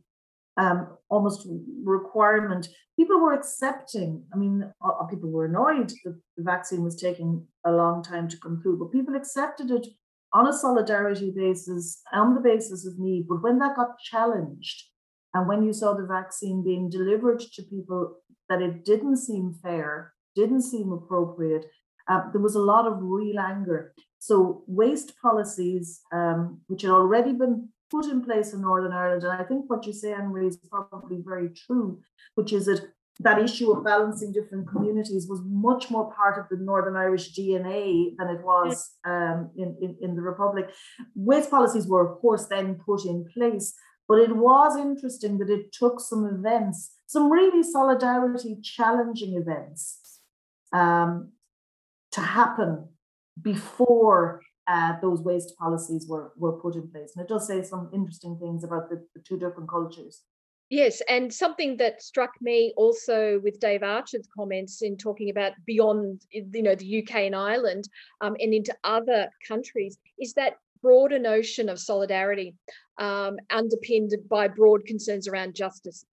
um, 0.55 0.95
almost 1.09 1.45
requirement. 1.83 2.69
People 2.97 3.19
were 3.19 3.33
accepting, 3.33 4.23
I 4.33 4.37
mean, 4.37 4.71
people 5.09 5.29
were 5.29 5.47
annoyed 5.47 5.89
that 6.05 6.17
the 6.37 6.43
vaccine 6.43 6.85
was 6.85 6.95
taking 6.95 7.45
a 7.65 7.71
long 7.73 8.01
time 8.01 8.29
to 8.29 8.37
come 8.37 8.61
through, 8.61 8.79
but 8.79 8.93
people 8.93 9.13
accepted 9.13 9.71
it 9.71 9.87
on 10.31 10.47
a 10.47 10.53
solidarity 10.53 11.33
basis, 11.35 12.01
on 12.13 12.33
the 12.33 12.39
basis 12.39 12.87
of 12.87 12.97
need. 12.97 13.27
But 13.27 13.43
when 13.43 13.59
that 13.59 13.75
got 13.75 13.99
challenged, 13.99 14.85
and 15.33 15.49
when 15.49 15.63
you 15.63 15.73
saw 15.73 15.95
the 15.95 16.07
vaccine 16.07 16.63
being 16.63 16.89
delivered 16.89 17.41
to 17.41 17.63
people 17.63 18.21
that 18.47 18.61
it 18.61 18.85
didn't 18.85 19.17
seem 19.17 19.53
fair, 19.61 20.13
didn't 20.33 20.61
seem 20.61 20.93
appropriate, 20.93 21.65
uh, 22.07 22.21
there 22.31 22.41
was 22.41 22.55
a 22.55 22.67
lot 22.73 22.87
of 22.87 22.99
real 23.01 23.37
anger. 23.37 23.93
So 24.19 24.63
waste 24.67 25.13
policies, 25.21 26.01
um, 26.11 26.61
which 26.67 26.81
had 26.83 26.91
already 26.91 27.33
been 27.33 27.69
put 27.89 28.05
in 28.05 28.21
place 28.23 28.53
in 28.53 28.61
Northern 28.61 28.91
Ireland, 28.91 29.23
and 29.23 29.31
I 29.31 29.43
think 29.43 29.69
what 29.69 29.85
you 29.87 29.93
say, 29.93 30.13
Anne-Maree, 30.13 30.49
is 30.49 30.57
probably 30.57 31.23
very 31.25 31.49
true, 31.49 31.99
which 32.35 32.53
is 32.53 32.65
that 32.65 32.91
that 33.21 33.39
issue 33.39 33.71
of 33.71 33.83
balancing 33.83 34.31
different 34.31 34.69
communities 34.69 35.27
was 35.27 35.41
much 35.43 35.89
more 35.89 36.11
part 36.13 36.39
of 36.39 36.45
the 36.49 36.63
Northern 36.63 36.95
Irish 36.95 37.35
DNA 37.37 38.15
than 38.17 38.29
it 38.29 38.41
was 38.43 38.91
um, 39.03 39.49
in, 39.57 39.75
in, 39.81 39.97
in 40.01 40.15
the 40.15 40.21
Republic. 40.21 40.69
Waste 41.15 41.51
policies 41.51 41.85
were, 41.85 42.07
of 42.07 42.21
course, 42.21 42.45
then 42.45 42.75
put 42.75 43.03
in 43.05 43.25
place, 43.33 43.73
but 44.07 44.19
it 44.19 44.35
was 44.35 44.77
interesting 44.77 45.37
that 45.39 45.49
it 45.49 45.73
took 45.73 45.99
some 45.99 46.25
events, 46.25 46.91
some 47.07 47.29
really 47.29 47.61
solidarity 47.61 48.57
challenging 48.63 49.35
events, 49.35 50.21
um, 50.71 51.31
to 52.11 52.21
happen 52.21 52.87
before 53.41 54.41
uh, 54.67 54.93
those 55.01 55.21
waste 55.21 55.57
policies 55.57 56.07
were, 56.07 56.31
were 56.37 56.53
put 56.53 56.75
in 56.75 56.89
place. 56.91 57.13
And 57.15 57.25
it 57.25 57.29
does 57.29 57.47
say 57.47 57.63
some 57.63 57.89
interesting 57.93 58.37
things 58.39 58.63
about 58.63 58.89
the, 58.89 59.03
the 59.15 59.21
two 59.21 59.37
different 59.37 59.69
cultures. 59.69 60.23
Yes, 60.69 61.01
and 61.09 61.33
something 61.33 61.77
that 61.77 62.03
struck 62.03 62.29
me 62.41 62.73
also 62.77 63.39
with 63.43 63.59
Dave 63.59 63.81
Archard's 63.81 64.29
comments 64.37 64.83
in 64.83 64.97
talking 64.97 65.31
about 65.31 65.53
beyond, 65.65 66.21
you 66.31 66.61
know, 66.61 66.75
the 66.75 67.01
UK 67.01 67.15
and 67.21 67.35
Ireland 67.35 67.89
um, 68.21 68.35
and 68.39 68.53
into 68.53 68.75
other 68.83 69.29
countries 69.47 69.97
is 70.19 70.33
that 70.33 70.57
broader 70.83 71.17
notion 71.17 71.69
of 71.69 71.79
solidarity 71.79 72.53
um, 72.99 73.37
underpinned 73.49 74.13
by 74.29 74.47
broad 74.47 74.85
concerns 74.85 75.27
around 75.27 75.55
justice. 75.55 76.05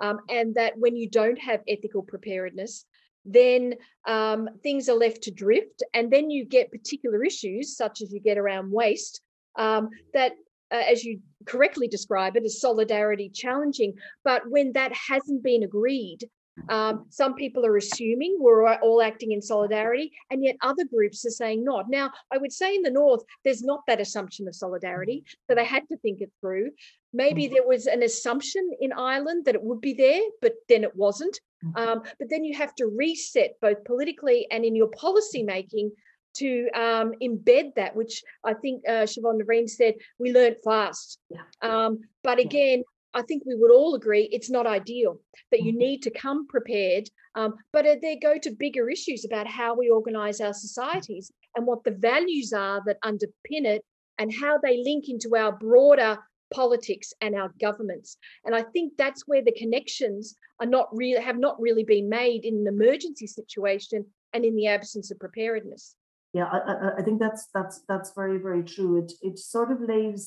Um, 0.00 0.20
and 0.28 0.54
that 0.54 0.74
when 0.78 0.94
you 0.94 1.10
don't 1.10 1.38
have 1.40 1.62
ethical 1.66 2.02
preparedness, 2.02 2.86
then 3.24 3.74
um, 4.06 4.48
things 4.62 4.88
are 4.88 4.96
left 4.96 5.22
to 5.22 5.30
drift. 5.30 5.82
And 5.94 6.10
then 6.10 6.30
you 6.30 6.44
get 6.44 6.70
particular 6.70 7.24
issues, 7.24 7.76
such 7.76 8.02
as 8.02 8.12
you 8.12 8.20
get 8.20 8.38
around 8.38 8.70
waste, 8.70 9.20
um, 9.56 9.90
that 10.12 10.32
uh, 10.70 10.82
as 10.90 11.04
you 11.04 11.20
correctly 11.46 11.88
describe 11.88 12.36
it, 12.36 12.44
is 12.44 12.60
solidarity 12.60 13.30
challenging. 13.32 13.94
But 14.24 14.48
when 14.48 14.72
that 14.72 14.92
hasn't 14.92 15.42
been 15.42 15.62
agreed, 15.62 16.28
um, 16.68 17.06
some 17.10 17.34
people 17.34 17.66
are 17.66 17.76
assuming 17.76 18.36
we're 18.38 18.74
all 18.76 19.02
acting 19.02 19.32
in 19.32 19.42
solidarity, 19.42 20.12
and 20.30 20.44
yet 20.44 20.56
other 20.62 20.84
groups 20.84 21.24
are 21.26 21.30
saying 21.30 21.64
not. 21.64 21.86
Now, 21.88 22.12
I 22.32 22.38
would 22.38 22.52
say 22.52 22.76
in 22.76 22.82
the 22.82 22.90
North, 22.90 23.22
there's 23.44 23.62
not 23.62 23.82
that 23.86 24.00
assumption 24.00 24.46
of 24.46 24.54
solidarity, 24.54 25.24
so 25.48 25.54
they 25.54 25.64
had 25.64 25.88
to 25.88 25.96
think 25.98 26.20
it 26.20 26.30
through. 26.40 26.70
Maybe 27.12 27.48
mm. 27.48 27.52
there 27.52 27.66
was 27.66 27.86
an 27.86 28.02
assumption 28.02 28.70
in 28.80 28.92
Ireland 28.92 29.46
that 29.46 29.54
it 29.54 29.62
would 29.62 29.80
be 29.80 29.94
there, 29.94 30.22
but 30.40 30.54
then 30.68 30.84
it 30.84 30.94
wasn't. 30.94 31.38
Um, 31.76 32.02
but 32.18 32.28
then 32.30 32.44
you 32.44 32.56
have 32.56 32.74
to 32.76 32.86
reset 32.86 33.56
both 33.60 33.84
politically 33.84 34.46
and 34.50 34.64
in 34.64 34.74
your 34.74 34.88
policy 34.88 35.42
making 35.42 35.92
to 36.34 36.68
um, 36.74 37.12
embed 37.22 37.74
that, 37.76 37.94
which 37.94 38.22
I 38.44 38.54
think 38.54 38.82
uh, 38.88 39.06
Siobhan 39.06 39.40
Ní 39.40 39.44
Bhriain 39.44 39.68
said, 39.68 39.94
we 40.18 40.32
learned 40.32 40.56
fast. 40.64 41.18
Yeah. 41.30 41.42
Um, 41.62 42.00
but 42.22 42.38
again, 42.38 42.82
I 43.14 43.22
think 43.22 43.44
we 43.46 43.54
would 43.54 43.70
all 43.70 43.94
agree 43.94 44.28
it's 44.32 44.50
not 44.50 44.66
ideal, 44.66 45.20
that 45.52 45.62
you 45.62 45.72
mm-hmm. 45.72 45.78
need 45.78 46.02
to 46.02 46.10
come 46.10 46.46
prepared. 46.48 47.08
Um, 47.36 47.54
but 47.72 47.86
they 48.02 48.16
go 48.16 48.38
to 48.38 48.50
bigger 48.50 48.90
issues 48.90 49.24
about 49.24 49.46
how 49.46 49.74
we 49.74 49.88
organize 49.88 50.40
our 50.40 50.52
societies 50.52 51.30
and 51.56 51.66
what 51.66 51.84
the 51.84 51.92
values 51.92 52.52
are 52.52 52.82
that 52.86 53.00
underpin 53.04 53.64
it 53.64 53.84
and 54.18 54.32
how 54.32 54.58
they 54.58 54.82
link 54.82 55.08
into 55.08 55.36
our 55.36 55.52
broader 55.52 56.18
politics 56.54 57.12
and 57.20 57.34
our 57.34 57.50
governments. 57.60 58.16
And 58.44 58.54
I 58.54 58.62
think 58.62 58.92
that's 58.96 59.26
where 59.26 59.42
the 59.44 59.58
connections 59.62 60.36
are 60.60 60.70
not 60.76 60.88
really 60.92 61.22
have 61.22 61.38
not 61.38 61.60
really 61.60 61.84
been 61.84 62.08
made 62.08 62.44
in 62.44 62.54
an 62.62 62.66
emergency 62.66 63.26
situation 63.26 64.00
and 64.32 64.44
in 64.44 64.54
the 64.56 64.68
absence 64.68 65.10
of 65.10 65.18
preparedness. 65.18 65.96
Yeah, 66.32 66.46
I, 66.46 67.00
I 67.00 67.02
think 67.02 67.20
that's 67.20 67.48
that's 67.54 67.76
that's 67.88 68.12
very 68.20 68.38
very 68.38 68.64
true. 68.74 68.98
It 69.02 69.12
it 69.22 69.38
sort 69.38 69.70
of 69.70 69.78
lays 69.80 70.22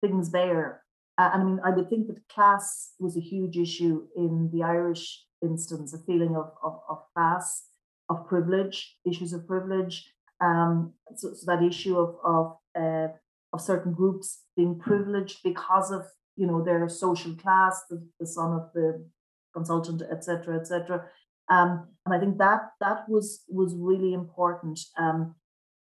things 0.00 0.28
bare, 0.30 0.84
uh, 1.18 1.30
I 1.32 1.42
mean 1.42 1.60
I 1.64 1.70
would 1.70 1.88
think 1.88 2.06
that 2.08 2.28
class 2.28 2.92
was 2.98 3.16
a 3.16 3.20
huge 3.20 3.56
issue 3.56 4.06
in 4.16 4.50
the 4.52 4.62
Irish 4.62 5.24
instance, 5.42 5.94
a 5.94 5.98
feeling 5.98 6.34
of 6.36 6.50
of, 6.62 6.80
of 6.88 6.98
class, 7.14 7.64
of 8.08 8.26
privilege, 8.26 8.96
issues 9.04 9.32
of 9.32 9.46
privilege. 9.46 10.10
Um, 10.40 10.94
so, 11.16 11.32
so 11.34 11.44
that 11.46 11.62
issue 11.62 11.96
of 11.98 12.16
of 12.24 12.56
uh, 12.82 13.08
of 13.54 13.60
certain 13.60 13.92
groups 13.94 14.42
being 14.56 14.78
privileged 14.78 15.38
because 15.44 15.90
of 15.92 16.02
you 16.36 16.46
know 16.46 16.62
their 16.62 16.88
social 16.88 17.34
class, 17.36 17.82
the, 17.88 18.04
the 18.18 18.26
son 18.26 18.52
of 18.52 18.70
the 18.74 19.06
consultant, 19.54 20.02
etc., 20.10 20.58
etc. 20.58 21.04
Um, 21.48 21.88
and 22.04 22.14
I 22.14 22.18
think 22.18 22.38
that 22.38 22.62
that 22.80 23.08
was 23.08 23.44
was 23.48 23.74
really 23.76 24.12
important. 24.12 24.80
Um, 24.98 25.36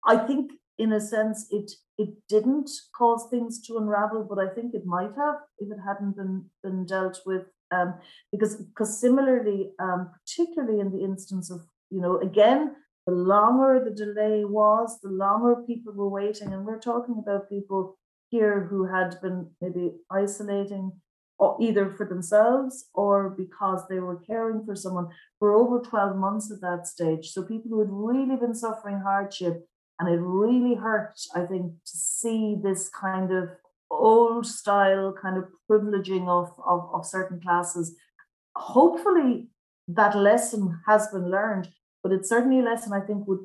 I 0.06 0.18
think, 0.18 0.52
in 0.78 0.94
a 0.94 1.02
sense, 1.02 1.48
it 1.52 1.72
it 1.98 2.10
didn't 2.30 2.70
cause 2.98 3.28
things 3.30 3.62
to 3.68 3.78
unravel, 3.78 4.26
but 4.30 4.40
I 4.40 4.48
think 4.54 4.74
it 4.74 4.86
might 4.86 5.14
have 5.18 5.36
if 5.60 5.70
it 5.70 5.82
hadn't 5.86 6.16
been 6.16 6.46
been 6.64 6.86
dealt 6.86 7.20
with. 7.26 7.44
Um, 7.70 7.96
because 8.32 8.56
because 8.56 8.98
similarly, 8.98 9.72
um, 9.80 10.12
particularly 10.22 10.80
in 10.80 10.92
the 10.92 11.04
instance 11.04 11.52
of 11.52 11.62
you 11.90 12.00
know 12.00 12.18
again, 12.20 12.76
the 13.08 13.14
longer 13.14 13.82
the 13.84 13.96
delay 13.96 14.44
was, 14.44 15.00
the 15.02 15.10
longer 15.10 15.64
people 15.66 15.94
were 15.94 16.10
waiting, 16.10 16.54
and 16.54 16.66
we're 16.66 16.80
talking 16.80 17.16
about 17.18 17.50
people 17.50 17.98
here 18.30 18.68
who 18.70 18.86
had 18.86 19.16
been 19.22 19.50
maybe 19.62 19.94
isolating 20.12 20.92
either 21.62 21.94
for 21.96 22.06
themselves 22.06 22.86
or 22.94 23.30
because 23.30 23.88
they 23.88 24.00
were 24.00 24.20
caring 24.20 24.66
for 24.66 24.76
someone 24.76 25.08
for 25.40 25.54
over 25.54 25.80
12 25.80 26.18
months 26.18 26.52
at 26.52 26.62
that 26.62 26.88
stage. 26.88 27.30
So 27.30 27.44
people 27.44 27.70
who 27.70 27.80
had 27.80 27.90
really 27.92 28.36
been 28.36 28.56
suffering 28.56 29.00
hardship, 29.00 29.66
and 30.00 30.10
it 30.10 30.20
really 30.20 30.76
hurt, 30.76 31.14
I 31.34 31.46
think, 31.46 31.72
to 31.86 31.98
see 31.98 32.56
this 32.62 32.90
kind 32.90 33.32
of 33.32 33.50
old 33.90 34.46
style 34.46 35.14
kind 35.20 35.38
of 35.38 35.46
privileging 35.70 36.28
of, 36.28 36.52
of, 36.66 36.90
of 36.94 37.06
certain 37.06 37.40
classes. 37.40 37.96
Hopefully 38.56 39.48
that 39.88 40.18
lesson 40.18 40.82
has 40.88 41.08
been 41.08 41.32
learned, 41.32 41.70
but 42.08 42.16
it's 42.16 42.30
certainly 42.30 42.60
a 42.60 42.64
lesson 42.64 42.94
I 42.94 43.02
think 43.02 43.28
would 43.28 43.40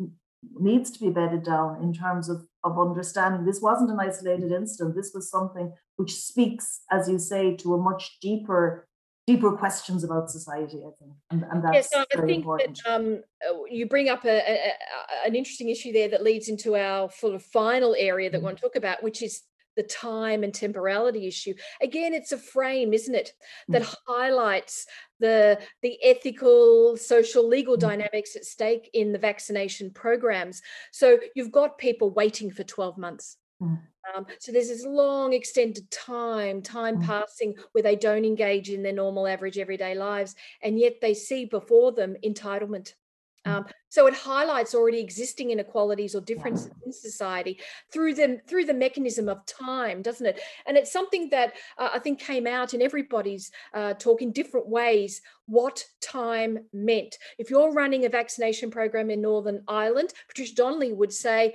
needs 0.59 0.91
to 0.93 1.01
be 1.01 1.11
bedded 1.11 1.43
down 1.45 1.83
in 1.83 1.93
terms 1.93 2.29
of 2.29 2.47
of 2.63 2.79
understanding 2.79 3.45
this 3.45 3.61
wasn't 3.61 3.91
an 3.91 3.99
isolated 3.99 4.53
incident. 4.53 4.95
This 4.95 5.11
was 5.13 5.29
something 5.29 5.73
which 5.97 6.15
speaks, 6.15 6.83
as 6.91 7.09
you 7.09 7.19
say, 7.19 7.57
to 7.57 7.75
a 7.75 7.79
much 7.79 8.19
deeper 8.21 8.87
deeper 9.29 9.53
questions 9.53 10.03
about 10.03 10.29
society 10.29 10.79
i 10.79 10.91
think 10.99 11.13
and, 11.31 11.45
and 11.49 11.63
that's 11.63 11.91
yes, 11.93 12.07
I 12.13 12.21
think 12.23 12.39
important. 12.39 12.81
that 12.85 12.93
um, 12.93 13.23
you 13.71 13.87
bring 13.87 14.09
up 14.09 14.25
a, 14.25 14.29
a, 14.29 14.55
a, 14.55 15.29
an 15.29 15.37
interesting 15.37 15.69
issue 15.69 15.93
there 15.93 16.09
that 16.09 16.25
leads 16.25 16.49
into 16.49 16.75
our 16.75 17.09
sort 17.09 17.37
of 17.37 17.43
final 17.45 17.95
area 17.97 18.29
that 18.29 18.39
mm-hmm. 18.39 18.43
we 18.43 18.49
want 18.49 18.59
to 18.59 18.63
talk 18.63 18.75
about 18.75 19.01
which 19.01 19.23
is 19.23 19.43
the 19.77 19.83
time 19.83 20.43
and 20.43 20.55
temporality 20.55 21.27
issue 21.27 21.55
again 21.81 22.15
it's 22.15 22.33
a 22.33 22.39
frame 22.39 22.93
isn't 22.93 23.15
it 23.15 23.33
that 23.69 23.83
mm. 23.83 23.95
highlights 24.07 24.87
the 25.21 25.59
the 25.83 25.99
ethical 26.03 26.97
social 26.97 27.47
legal 27.47 27.77
mm. 27.77 27.81
dynamics 27.81 28.37
at 28.37 28.45
stake 28.45 28.91
in 28.93 29.13
the 29.13 29.19
vaccination 29.19 29.91
programs 29.91 30.63
so 30.91 31.19
you've 31.35 31.53
got 31.53 31.79
people 31.79 32.11
waiting 32.11 32.51
for 32.51 32.65
12 32.65 32.99
months 32.99 33.37
mm. 33.63 33.79
um, 34.15 34.27
so 34.39 34.53
there's 34.53 34.69
this 34.69 34.85
long 34.85 35.33
extended 35.33 35.91
time 35.91 36.61
time 36.63 36.99
mm. 36.99 37.07
passing 37.07 37.55
where 37.73 37.83
they 37.83 37.97
don't 37.97 38.25
engage 38.25 38.69
in 38.71 38.83
their 38.83 38.93
normal 38.93 39.27
average 39.27 39.59
everyday 39.59 39.95
lives 39.95 40.35
and 40.63 40.79
yet 40.79 41.01
they 41.01 41.15
see 41.15 41.45
before 41.45 41.93
them 41.93 42.17
entitlement. 42.25 42.95
Um, 43.45 43.67
so 43.89 44.07
it 44.07 44.15
highlights 44.15 44.75
already 44.75 45.01
existing 45.01 45.51
inequalities 45.51 46.15
or 46.15 46.21
differences 46.21 46.71
in 46.85 46.93
society 46.93 47.59
through 47.93 48.15
the 48.15 48.41
through 48.49 48.67
the 48.67 48.75
mechanism 48.75 49.29
of 49.29 49.45
time, 49.47 50.03
doesn't 50.03 50.27
it? 50.27 50.41
And 50.67 50.77
it's 50.77 50.93
something 50.93 51.29
that 51.31 51.55
uh, 51.79 51.91
I 51.93 51.99
think 51.99 52.21
came 52.21 52.47
out 52.47 52.73
in 52.73 52.83
everybody's 52.83 53.51
uh, 53.75 53.95
talk 53.95 54.23
in 54.23 54.33
different 54.33 54.69
ways. 54.69 55.21
What 55.47 55.85
time 56.01 56.61
meant. 56.73 57.19
If 57.39 57.51
you're 57.51 57.73
running 57.73 58.05
a 58.05 58.09
vaccination 58.09 58.71
program 58.71 59.11
in 59.11 59.21
Northern 59.21 59.63
Ireland, 59.67 60.13
Patricia 60.29 60.55
Donnelly 60.55 60.93
would 60.93 61.13
say. 61.13 61.55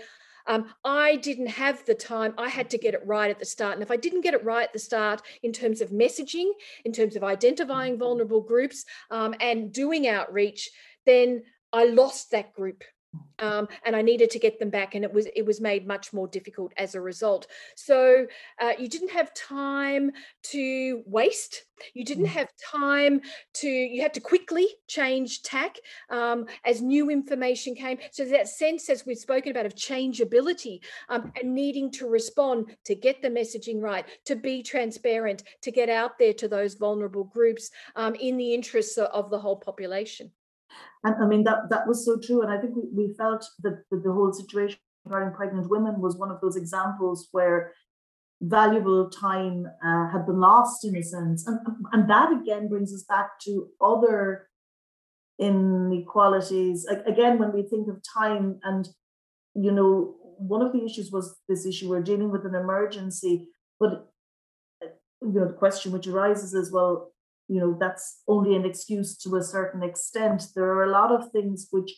Um, 0.50 0.73
I 0.86 1.17
didn't 1.17 1.47
have 1.47 1.84
the 1.84 1.93
time. 1.93 2.34
I 2.38 2.47
had 2.47 2.69
to 2.69 2.78
get 2.78 2.93
it 2.93 3.06
right 3.06 3.30
at 3.30 3.38
the 3.38 3.43
start. 3.43 3.73
And 3.73 3.84
if 3.84 3.91
I 3.91 3.97
didn't 3.97 4.21
get 4.21 4.34
it 4.34 4.45
right 4.45 4.63
at 4.63 4.71
the 4.71 4.80
start 4.80 5.21
in 5.43 5.52
terms 5.52 5.82
of 5.82 5.89
messaging, 5.89 6.50
in 6.86 6.93
terms 6.93 7.17
of 7.17 7.23
identifying 7.26 7.95
mm. 7.95 8.00
vulnerable 8.00 8.39
groups 8.39 8.86
um, 9.12 9.36
and 9.41 9.73
doing 9.73 10.08
outreach, 10.08 10.69
then 11.06 11.43
I 11.78 11.86
lost 11.86 12.32
that 12.32 12.54
group 12.54 12.84
um, 13.40 13.68
and 13.86 13.96
I 13.96 14.02
needed 14.02 14.32
to 14.32 14.40
get 14.40 14.60
them 14.60 14.70
back, 14.70 14.96
and 14.96 15.04
it 15.04 15.13
was 15.13 15.28
it 15.36 15.46
was 15.46 15.62
made 15.62 15.88
much 15.88 16.12
more 16.12 16.28
difficult 16.28 16.74
as 16.78 16.96
a 16.96 17.02
result. 17.02 17.48
So 17.76 18.26
uh, 18.60 18.74
you 18.80 18.90
didn't 18.90 19.12
have 19.12 19.34
time 19.34 20.12
to 20.44 21.04
waste. 21.06 21.66
You 21.94 22.04
didn't 22.04 22.26
mm. 22.26 22.30
have 22.40 22.50
time 22.72 23.22
to. 23.56 23.68
You 23.68 24.02
had 24.02 24.16
to 24.16 24.20
quickly 24.20 24.68
change 24.88 25.44
tack 25.44 25.78
um, 26.10 26.48
as 26.66 26.82
new 26.82 27.12
information 27.12 27.76
came. 27.76 28.00
So 28.12 28.26
that 28.26 28.48
sense, 28.48 28.90
as 28.90 29.06
we've 29.06 29.18
spoken 29.18 29.52
about, 29.52 29.68
of 29.68 29.76
changeability 29.76 30.82
um, 31.10 31.32
and 31.40 31.54
needing 31.54 31.92
to 31.92 32.10
respond 32.10 32.76
to 32.86 32.96
get 32.96 33.22
the 33.22 33.30
messaging 33.30 33.82
right, 33.82 34.06
to 34.26 34.36
be 34.36 34.63
transparent, 34.63 35.44
to 35.62 35.72
get 35.72 35.90
out 35.90 36.18
there 36.18 36.34
to 36.34 36.48
those 36.48 36.74
vulnerable 36.74 37.26
groups 37.26 37.70
um, 37.96 38.16
in 38.16 38.38
the 38.38 38.56
interests 38.56 38.98
of 38.98 39.30
the 39.30 39.40
whole 39.40 39.58
population. 39.58 40.32
And 41.04 41.16
I 41.24 41.28
mean, 41.28 41.44
that, 41.44 41.70
that 41.70 41.88
was 41.88 42.06
so 42.06 42.18
true. 42.20 42.42
And 42.42 42.52
I 42.52 42.58
think 42.58 42.76
we, 42.76 43.08
we 43.08 43.14
felt 43.14 43.46
that, 43.64 43.84
the 43.92 44.12
whole 44.12 44.34
situation 44.34 44.80
regarding 45.06 45.34
pregnant 45.34 45.70
women 45.70 46.02
was 46.02 46.18
one 46.18 46.32
of 46.32 46.42
those 46.42 46.56
examples 46.56 47.30
where 47.32 47.74
valuable 48.42 49.10
time 49.10 49.66
uh, 49.84 50.12
had 50.12 50.26
been 50.26 50.40
lost 50.40 50.86
in 50.86 50.96
a 50.96 51.04
sense. 51.04 51.48
And, 51.48 51.60
and 51.92 52.10
that 52.10 52.32
again 52.32 52.68
brings 52.68 52.94
us 52.94 53.04
back 53.08 53.40
to 53.46 53.68
other 53.82 54.48
inequalities. 55.40 56.86
Again, 57.06 57.40
when 57.40 57.54
we 57.54 57.64
think 57.64 57.88
of 57.88 58.02
time, 58.14 58.60
and 58.64 58.88
you 59.56 59.72
know, 59.72 60.16
one 60.38 60.62
of 60.62 60.72
the 60.72 60.84
issues 60.84 61.12
was 61.12 61.36
this 61.50 61.66
issue 61.66 61.90
we're 61.90 62.02
dealing 62.02 62.32
with 62.32 62.46
an 62.46 62.56
emergency, 62.56 63.48
but 63.80 64.08
you 65.22 65.32
know, 65.34 65.48
the 65.48 65.54
question 65.54 65.92
which 65.92 66.08
arises 66.08 66.54
is 66.54 66.72
well, 66.72 67.12
you 67.48 67.60
know, 67.60 67.78
that's 67.80 68.22
only 68.28 68.56
an 68.56 68.66
excuse 68.66 69.18
to 69.18 69.36
a 69.36 69.44
certain 69.44 69.84
extent. 69.84 70.48
There 70.56 70.66
are 70.66 70.84
a 70.84 70.92
lot 70.92 71.12
of 71.12 71.32
things 71.32 71.68
which 71.72 71.92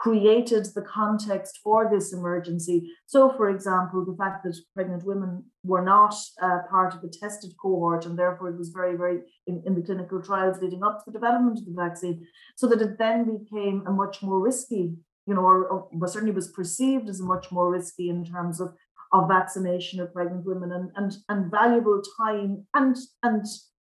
created 0.00 0.66
the 0.74 0.82
context 0.82 1.60
for 1.62 1.90
this 1.90 2.12
emergency. 2.12 2.90
So, 3.06 3.30
for 3.36 3.50
example, 3.50 4.04
the 4.04 4.16
fact 4.16 4.44
that 4.44 4.56
pregnant 4.74 5.04
women 5.04 5.44
were 5.62 5.84
not 5.84 6.14
uh, 6.40 6.60
part 6.70 6.94
of 6.94 7.02
the 7.02 7.08
tested 7.08 7.52
cohort, 7.60 8.06
and 8.06 8.18
therefore 8.18 8.48
it 8.48 8.56
was 8.56 8.70
very, 8.70 8.96
very 8.96 9.18
in, 9.46 9.62
in, 9.66 9.74
the 9.74 9.82
clinical 9.82 10.22
trials 10.22 10.56
leading 10.62 10.82
up 10.82 10.98
to 10.98 11.10
the 11.10 11.18
development 11.18 11.58
of 11.58 11.66
the 11.66 11.74
vaccine, 11.74 12.26
so 12.56 12.66
that 12.66 12.80
it 12.80 12.98
then 12.98 13.38
became 13.38 13.84
a 13.86 13.92
much 13.92 14.22
more 14.22 14.40
risky, 14.40 14.94
you 15.26 15.34
know, 15.34 15.42
or, 15.42 15.64
or 15.68 16.08
certainly 16.08 16.34
was 16.34 16.48
perceived 16.48 17.10
as 17.10 17.20
much 17.20 17.52
more 17.52 17.70
risky 17.70 18.08
in 18.08 18.24
terms 18.24 18.60
of 18.60 18.72
of 19.12 19.28
vaccination 19.28 19.98
of 20.00 20.14
pregnant 20.14 20.46
women 20.46 20.70
and 20.72 20.90
and 20.96 21.16
and 21.28 21.50
valuable 21.50 22.00
time 22.16 22.64
and 22.74 22.96
and 23.22 23.44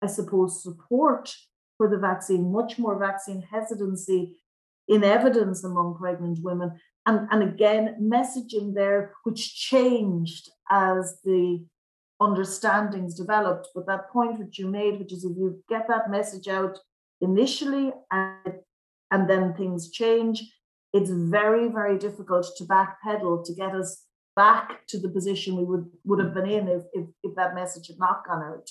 I 0.05 0.07
suppose 0.07 0.61
support 0.61 1.35
for 1.77 1.89
the 1.89 1.97
vaccine, 1.97 2.51
much 2.51 2.77
more 2.77 2.97
vaccine 2.99 3.41
hesitancy 3.41 4.37
in 4.87 5.03
evidence 5.03 5.63
among 5.63 5.97
pregnant 5.97 6.37
women. 6.43 6.79
And, 7.07 7.27
and 7.31 7.41
again, 7.41 7.97
messaging 7.99 8.75
there, 8.75 9.13
which 9.23 9.55
changed 9.55 10.51
as 10.69 11.19
the 11.23 11.65
understandings 12.21 13.15
developed. 13.15 13.69
But 13.73 13.87
that 13.87 14.11
point 14.11 14.37
which 14.37 14.59
you 14.59 14.67
made, 14.67 14.99
which 14.99 15.11
is 15.11 15.25
if 15.25 15.35
you 15.35 15.63
get 15.67 15.87
that 15.87 16.11
message 16.11 16.47
out 16.47 16.77
initially 17.19 17.91
and, 18.11 18.53
and 19.09 19.27
then 19.27 19.55
things 19.55 19.89
change, 19.89 20.43
it's 20.93 21.09
very, 21.09 21.67
very 21.67 21.97
difficult 21.97 22.47
to 22.57 22.63
backpedal 22.63 23.43
to 23.43 23.55
get 23.55 23.73
us 23.73 24.03
back 24.35 24.85
to 24.87 24.99
the 24.99 25.09
position 25.09 25.57
we 25.57 25.63
would, 25.63 25.89
would 26.03 26.19
have 26.19 26.35
been 26.35 26.49
in 26.49 26.67
if, 26.67 26.83
if, 26.93 27.07
if 27.23 27.35
that 27.35 27.55
message 27.55 27.87
had 27.87 27.97
not 27.97 28.23
gone 28.27 28.43
out. 28.43 28.69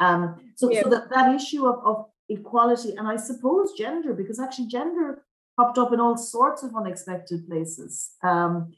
Um, 0.00 0.36
so, 0.56 0.70
yeah. 0.70 0.82
so 0.82 0.90
that, 0.90 1.10
that 1.10 1.34
issue 1.34 1.66
of, 1.66 1.84
of 1.84 2.06
equality 2.28 2.94
and 2.96 3.06
I 3.06 3.16
suppose 3.16 3.72
gender, 3.72 4.14
because 4.14 4.40
actually 4.40 4.66
gender 4.66 5.24
popped 5.56 5.78
up 5.78 5.92
in 5.92 6.00
all 6.00 6.16
sorts 6.16 6.62
of 6.62 6.74
unexpected 6.74 7.46
places, 7.46 8.12
um, 8.22 8.72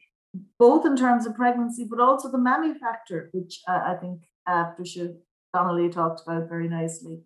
both 0.59 0.85
in 0.85 0.97
terms 0.97 1.27
of 1.27 1.37
pregnancy, 1.37 1.87
but 1.89 2.01
also 2.01 2.31
the 2.31 2.39
mammy 2.39 2.75
factor, 2.75 3.31
which 3.33 3.61
uh, 3.69 3.81
I 3.85 3.95
think 3.95 4.23
uh, 4.47 4.65
Patricia 4.65 5.15
Donnelly 5.53 5.89
talked 5.89 6.23
about 6.27 6.49
very 6.49 6.69
nicely. 6.69 7.21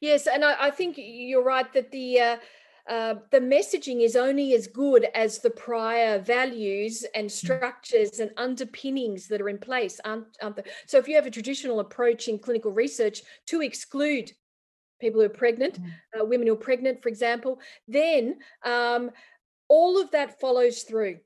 Yes, 0.00 0.26
and 0.26 0.44
I, 0.44 0.66
I 0.66 0.70
think 0.70 0.96
you're 0.98 1.42
right 1.42 1.72
that 1.72 1.90
the 1.90 2.20
uh, 2.20 2.36
uh, 2.88 3.14
the 3.30 3.40
messaging 3.40 4.02
is 4.02 4.16
only 4.16 4.54
as 4.54 4.66
good 4.66 5.06
as 5.14 5.38
the 5.38 5.50
prior 5.50 6.18
values 6.18 7.04
and 7.14 7.28
mm. 7.28 7.30
structures 7.30 8.18
and 8.18 8.30
underpinnings 8.36 9.28
that 9.28 9.40
are 9.40 9.48
in 9.48 9.58
place. 9.58 10.00
Aren't, 10.04 10.26
aren't 10.42 10.60
so, 10.86 10.98
if 10.98 11.06
you 11.06 11.14
have 11.14 11.26
a 11.26 11.30
traditional 11.30 11.80
approach 11.80 12.28
in 12.28 12.38
clinical 12.38 12.72
research 12.72 13.22
to 13.46 13.62
exclude 13.62 14.32
people 15.00 15.20
who 15.20 15.26
are 15.26 15.30
pregnant, 15.30 15.80
mm. 15.80 15.90
uh, 16.20 16.24
women 16.24 16.46
who 16.46 16.54
are 16.54 16.56
pregnant, 16.56 17.02
for 17.02 17.08
example, 17.08 17.60
then 17.86 18.38
um, 18.64 19.10
all 19.68 20.00
of 20.00 20.10
that 20.10 20.40
follows 20.40 20.82
through. 20.82 21.18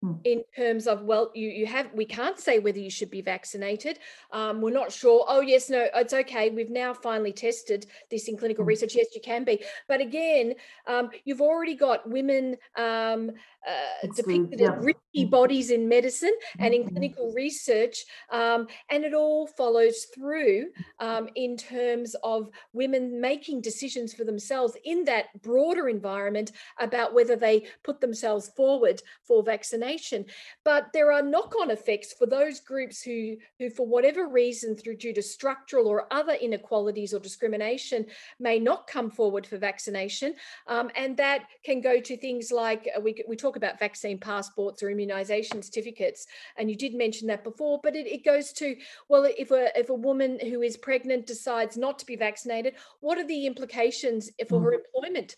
Hmm. 0.00 0.12
in 0.22 0.44
terms 0.54 0.86
of 0.86 1.02
well 1.02 1.32
you 1.34 1.48
you 1.48 1.66
have 1.66 1.92
we 1.92 2.04
can't 2.04 2.38
say 2.38 2.60
whether 2.60 2.78
you 2.78 2.88
should 2.88 3.10
be 3.10 3.20
vaccinated. 3.20 3.98
Um, 4.30 4.60
we're 4.60 4.70
not 4.70 4.92
sure. 4.92 5.24
Oh 5.26 5.40
yes 5.40 5.68
no 5.68 5.88
it's 5.92 6.12
okay. 6.12 6.50
We've 6.50 6.70
now 6.70 6.94
finally 6.94 7.32
tested 7.32 7.84
this 8.08 8.28
in 8.28 8.36
clinical 8.36 8.64
mm. 8.64 8.68
research. 8.68 8.94
Yes 8.94 9.08
you 9.12 9.20
can 9.20 9.42
be. 9.42 9.64
But 9.88 10.00
again 10.00 10.54
um, 10.86 11.10
you've 11.24 11.40
already 11.40 11.74
got 11.74 12.08
women 12.08 12.58
um, 12.76 13.32
uh, 13.68 14.06
depicted 14.16 14.60
yeah. 14.60 14.72
as 14.72 14.84
risky 14.84 15.26
mm. 15.26 15.30
bodies 15.30 15.70
in 15.70 15.88
medicine 15.88 16.34
and 16.58 16.72
in 16.74 16.82
mm-hmm. 16.82 16.90
clinical 16.90 17.32
research 17.32 18.04
um, 18.30 18.66
and 18.90 19.04
it 19.04 19.14
all 19.14 19.46
follows 19.46 20.06
through 20.14 20.66
um, 21.00 21.28
in 21.34 21.56
terms 21.56 22.14
of 22.22 22.48
women 22.72 23.20
making 23.20 23.60
decisions 23.60 24.14
for 24.14 24.24
themselves 24.24 24.76
in 24.84 25.04
that 25.04 25.26
broader 25.42 25.88
environment 25.88 26.52
about 26.78 27.14
whether 27.14 27.36
they 27.36 27.66
put 27.84 28.00
themselves 28.00 28.50
forward 28.56 29.02
for 29.22 29.42
vaccination. 29.42 30.24
But 30.64 30.88
there 30.92 31.12
are 31.12 31.22
knock-on 31.22 31.70
effects 31.70 32.12
for 32.12 32.26
those 32.26 32.60
groups 32.60 33.02
who, 33.02 33.36
who, 33.58 33.70
for 33.70 33.86
whatever 33.86 34.28
reason, 34.28 34.76
through 34.76 34.96
due 34.96 35.14
to 35.14 35.22
structural 35.22 35.88
or 35.88 36.12
other 36.12 36.34
inequalities 36.34 37.12
or 37.12 37.20
discrimination, 37.20 38.06
may 38.38 38.58
not 38.58 38.86
come 38.86 39.10
forward 39.10 39.46
for 39.46 39.58
vaccination. 39.58 40.34
Um, 40.66 40.90
and 40.96 41.16
that 41.16 41.44
can 41.64 41.80
go 41.80 42.00
to 42.00 42.16
things 42.16 42.50
like 42.50 42.88
uh, 42.96 43.00
we, 43.00 43.22
we 43.28 43.36
talk 43.36 43.56
about 43.58 43.78
vaccine 43.78 44.18
passports 44.18 44.82
or 44.82 44.90
immunization 44.90 45.62
certificates. 45.62 46.26
And 46.56 46.70
you 46.70 46.76
did 46.76 46.94
mention 46.94 47.28
that 47.28 47.44
before, 47.44 47.80
but 47.82 47.94
it, 47.94 48.06
it 48.06 48.24
goes 48.24 48.52
to, 48.54 48.74
well, 49.10 49.24
if 49.36 49.50
a, 49.50 49.76
if 49.78 49.90
a 49.90 49.94
woman 49.94 50.38
who 50.40 50.62
is 50.62 50.76
pregnant 50.78 51.26
decides 51.26 51.76
not 51.76 51.98
to 51.98 52.06
be 52.06 52.16
vaccinated, 52.16 52.74
what 53.00 53.18
are 53.18 53.26
the 53.26 53.46
implications 53.46 54.30
for 54.48 54.60
her 54.60 54.72
mm. 54.72 54.80
employment? 54.80 55.36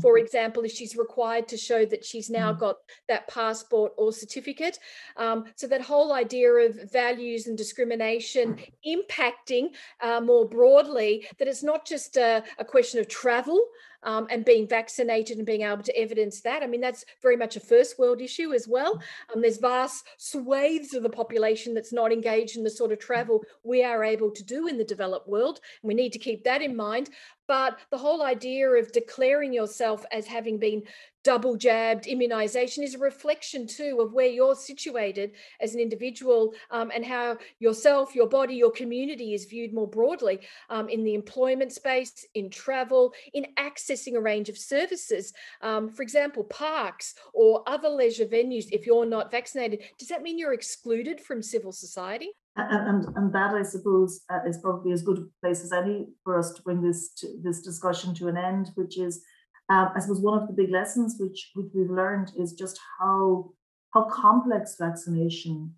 For 0.00 0.14
mm-hmm. 0.14 0.24
example, 0.24 0.64
if 0.64 0.72
she's 0.72 0.96
required 0.96 1.48
to 1.48 1.56
show 1.56 1.84
that 1.86 2.04
she's 2.04 2.30
now 2.30 2.52
mm. 2.52 2.58
got 2.58 2.76
that 3.08 3.28
passport 3.28 3.92
or 3.96 4.12
certificate. 4.12 4.78
Um, 5.16 5.44
so 5.56 5.66
that 5.68 5.82
whole 5.82 6.12
idea 6.12 6.50
of 6.52 6.90
values 6.90 7.46
and 7.46 7.56
discrimination 7.56 8.58
impacting 8.86 9.68
uh, 10.00 10.20
more 10.20 10.48
broadly, 10.48 11.26
that 11.38 11.48
it's 11.48 11.62
not 11.62 11.86
just 11.86 12.16
a, 12.16 12.42
a 12.58 12.64
question 12.64 13.00
of 13.00 13.08
travel, 13.08 13.60
um, 14.04 14.26
and 14.30 14.44
being 14.44 14.68
vaccinated 14.68 15.38
and 15.38 15.46
being 15.46 15.62
able 15.62 15.82
to 15.82 15.98
evidence 15.98 16.40
that. 16.42 16.62
I 16.62 16.66
mean, 16.66 16.80
that's 16.80 17.04
very 17.22 17.36
much 17.36 17.56
a 17.56 17.60
first 17.60 17.98
world 17.98 18.20
issue 18.20 18.52
as 18.52 18.68
well. 18.68 19.00
Um, 19.34 19.42
there's 19.42 19.58
vast 19.58 20.06
swathes 20.18 20.94
of 20.94 21.02
the 21.02 21.10
population 21.10 21.74
that's 21.74 21.92
not 21.92 22.12
engaged 22.12 22.56
in 22.56 22.64
the 22.64 22.70
sort 22.70 22.92
of 22.92 22.98
travel 22.98 23.42
we 23.62 23.82
are 23.82 24.04
able 24.04 24.30
to 24.30 24.44
do 24.44 24.68
in 24.68 24.78
the 24.78 24.84
developed 24.84 25.28
world. 25.28 25.60
And 25.82 25.88
we 25.88 25.94
need 25.94 26.12
to 26.12 26.18
keep 26.18 26.44
that 26.44 26.62
in 26.62 26.76
mind. 26.76 27.10
But 27.46 27.78
the 27.90 27.98
whole 27.98 28.22
idea 28.22 28.68
of 28.70 28.92
declaring 28.92 29.52
yourself 29.52 30.04
as 30.12 30.26
having 30.26 30.58
been 30.58 30.82
double 31.24 31.56
jabbed 31.56 32.06
immunization 32.06 32.84
is 32.84 32.94
a 32.94 32.98
reflection 32.98 33.66
too 33.66 33.98
of 34.00 34.12
where 34.12 34.26
you're 34.26 34.54
situated 34.54 35.32
as 35.60 35.74
an 35.74 35.80
individual 35.80 36.52
um, 36.70 36.92
and 36.94 37.04
how 37.04 37.38
yourself 37.58 38.14
your 38.14 38.28
body 38.28 38.54
your 38.54 38.70
community 38.70 39.32
is 39.32 39.46
viewed 39.46 39.72
more 39.72 39.88
broadly 39.88 40.38
um, 40.68 40.88
in 40.88 41.02
the 41.02 41.14
employment 41.14 41.72
space 41.72 42.26
in 42.34 42.50
travel 42.50 43.12
in 43.32 43.46
accessing 43.58 44.14
a 44.16 44.20
range 44.20 44.50
of 44.50 44.58
services. 44.58 45.32
Um, 45.62 45.88
for 45.88 46.02
example 46.02 46.44
parks 46.44 47.14
or 47.32 47.62
other 47.66 47.88
leisure 47.88 48.26
venues 48.26 48.66
if 48.70 48.86
you're 48.86 49.06
not 49.06 49.30
vaccinated 49.30 49.82
does 49.98 50.08
that 50.08 50.22
mean 50.22 50.38
you're 50.38 50.52
excluded 50.52 51.20
from 51.20 51.42
civil 51.42 51.72
society 51.72 52.30
and, 52.56 53.06
and, 53.16 53.32
that 53.32 53.54
I 53.54 53.62
suppose 53.62 54.22
uh, 54.30 54.40
is 54.46 54.58
probably 54.58 54.92
as 54.92 55.02
good 55.02 55.18
a 55.18 55.26
place 55.42 55.64
as 55.64 55.72
any 55.72 56.06
for 56.22 56.38
us 56.38 56.52
to 56.52 56.62
bring 56.62 56.82
this 56.82 57.12
to, 57.14 57.28
this 57.42 57.60
discussion 57.62 58.14
to 58.14 58.28
an 58.28 58.36
end, 58.36 58.70
which 58.76 58.96
is 58.98 59.24
um, 59.68 59.90
I 59.94 60.00
suppose 60.00 60.20
one 60.20 60.40
of 60.40 60.46
the 60.46 60.54
big 60.54 60.70
lessons 60.70 61.16
which 61.18 61.50
which 61.54 61.72
we've 61.74 61.90
learned 61.90 62.32
is 62.38 62.52
just 62.52 62.78
how 62.98 63.50
how 63.92 64.04
complex 64.04 64.76
vaccination 64.78 65.74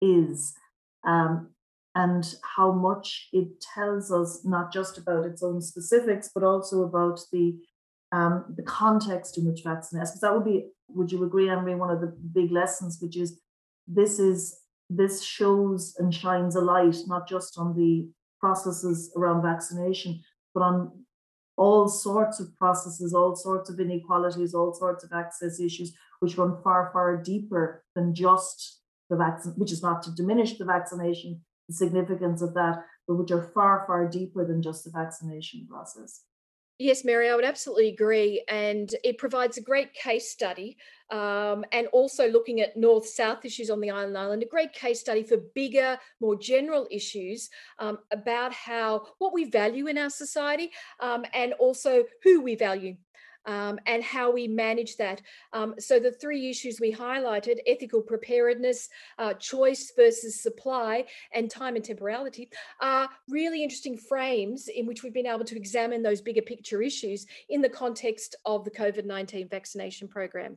is, 0.00 0.54
um, 1.06 1.50
and 1.94 2.34
how 2.56 2.72
much 2.72 3.28
it 3.32 3.60
tells 3.74 4.12
us 4.12 4.42
not 4.44 4.72
just 4.72 4.98
about 4.98 5.24
its 5.24 5.42
own 5.42 5.60
specifics, 5.60 6.30
but 6.34 6.44
also 6.44 6.82
about 6.82 7.20
the 7.32 7.56
um, 8.12 8.44
the 8.56 8.62
context 8.62 9.38
in 9.38 9.46
which 9.46 9.62
vaccination. 9.64 10.06
Because 10.06 10.20
that 10.20 10.34
would 10.34 10.44
be, 10.44 10.66
would 10.88 11.10
you 11.10 11.24
agree, 11.24 11.48
Anne-Maree, 11.48 11.78
one 11.78 11.90
of 11.90 12.00
the 12.00 12.14
big 12.32 12.50
lessons, 12.50 12.98
which 13.00 13.16
is 13.16 13.40
this 13.86 14.18
is 14.18 14.59
this 14.90 15.22
shows 15.22 15.94
and 15.98 16.12
shines 16.12 16.56
a 16.56 16.60
light 16.60 16.96
not 17.06 17.28
just 17.28 17.56
on 17.56 17.74
the 17.76 18.08
processes 18.40 19.12
around 19.16 19.42
vaccination, 19.42 20.20
but 20.52 20.62
on 20.62 21.04
all 21.56 21.88
sorts 21.88 22.40
of 22.40 22.56
processes, 22.56 23.14
all 23.14 23.36
sorts 23.36 23.70
of 23.70 23.78
inequalities, 23.78 24.54
all 24.54 24.74
sorts 24.74 25.04
of 25.04 25.12
access 25.12 25.60
issues, 25.60 25.92
which 26.18 26.36
run 26.36 26.60
far, 26.62 26.90
far 26.92 27.16
deeper 27.16 27.84
than 27.94 28.14
just 28.14 28.80
the 29.10 29.16
vaccine, 29.16 29.52
which 29.52 29.72
is 29.72 29.82
not 29.82 30.02
to 30.02 30.10
diminish 30.12 30.58
the 30.58 30.64
vaccination, 30.64 31.40
the 31.68 31.74
significance 31.74 32.42
of 32.42 32.54
that, 32.54 32.84
but 33.06 33.14
which 33.14 33.30
are 33.30 33.50
far, 33.54 33.84
far 33.86 34.08
deeper 34.08 34.44
than 34.44 34.62
just 34.62 34.84
the 34.84 34.90
vaccination 34.90 35.66
process. 35.70 36.22
Yes, 36.82 37.04
Mary, 37.04 37.28
I 37.28 37.34
would 37.36 37.44
absolutely 37.44 37.88
agree. 37.88 38.42
And 38.48 38.88
it 39.04 39.18
provides 39.18 39.58
a 39.58 39.60
great 39.60 39.92
case 39.92 40.30
study 40.30 40.78
um, 41.10 41.62
and 41.72 41.88
also 41.88 42.26
looking 42.26 42.62
at 42.62 42.74
north 42.74 43.06
south 43.06 43.44
issues 43.44 43.68
on 43.68 43.80
the 43.82 43.90
island 43.90 44.16
island, 44.16 44.42
a 44.42 44.46
great 44.46 44.72
case 44.72 44.98
study 44.98 45.22
for 45.22 45.36
bigger, 45.54 45.98
more 46.22 46.36
general 46.36 46.88
issues 46.90 47.50
um, 47.80 47.98
about 48.10 48.54
how 48.54 49.04
what 49.18 49.34
we 49.34 49.44
value 49.44 49.88
in 49.88 49.98
our 49.98 50.08
society 50.08 50.70
um, 51.00 51.26
and 51.34 51.52
also 51.54 52.04
who 52.24 52.40
we 52.40 52.54
value. 52.54 52.96
Um, 53.46 53.78
and 53.86 54.02
how 54.02 54.30
we 54.30 54.48
manage 54.48 54.96
that. 54.96 55.22
Um, 55.52 55.74
so, 55.78 55.98
the 55.98 56.12
three 56.12 56.50
issues 56.50 56.80
we 56.80 56.92
highlighted 56.92 57.58
ethical 57.66 58.02
preparedness, 58.02 58.88
uh, 59.18 59.34
choice 59.34 59.92
versus 59.96 60.42
supply, 60.42 61.04
and 61.34 61.50
time 61.50 61.76
and 61.76 61.84
temporality 61.84 62.50
are 62.80 63.08
really 63.28 63.62
interesting 63.62 63.96
frames 63.96 64.68
in 64.68 64.86
which 64.86 65.02
we've 65.02 65.14
been 65.14 65.26
able 65.26 65.44
to 65.44 65.56
examine 65.56 66.02
those 66.02 66.20
bigger 66.20 66.42
picture 66.42 66.82
issues 66.82 67.26
in 67.48 67.60
the 67.60 67.68
context 67.68 68.36
of 68.44 68.64
the 68.64 68.70
COVID 68.70 69.04
19 69.04 69.48
vaccination 69.48 70.08
program. 70.08 70.56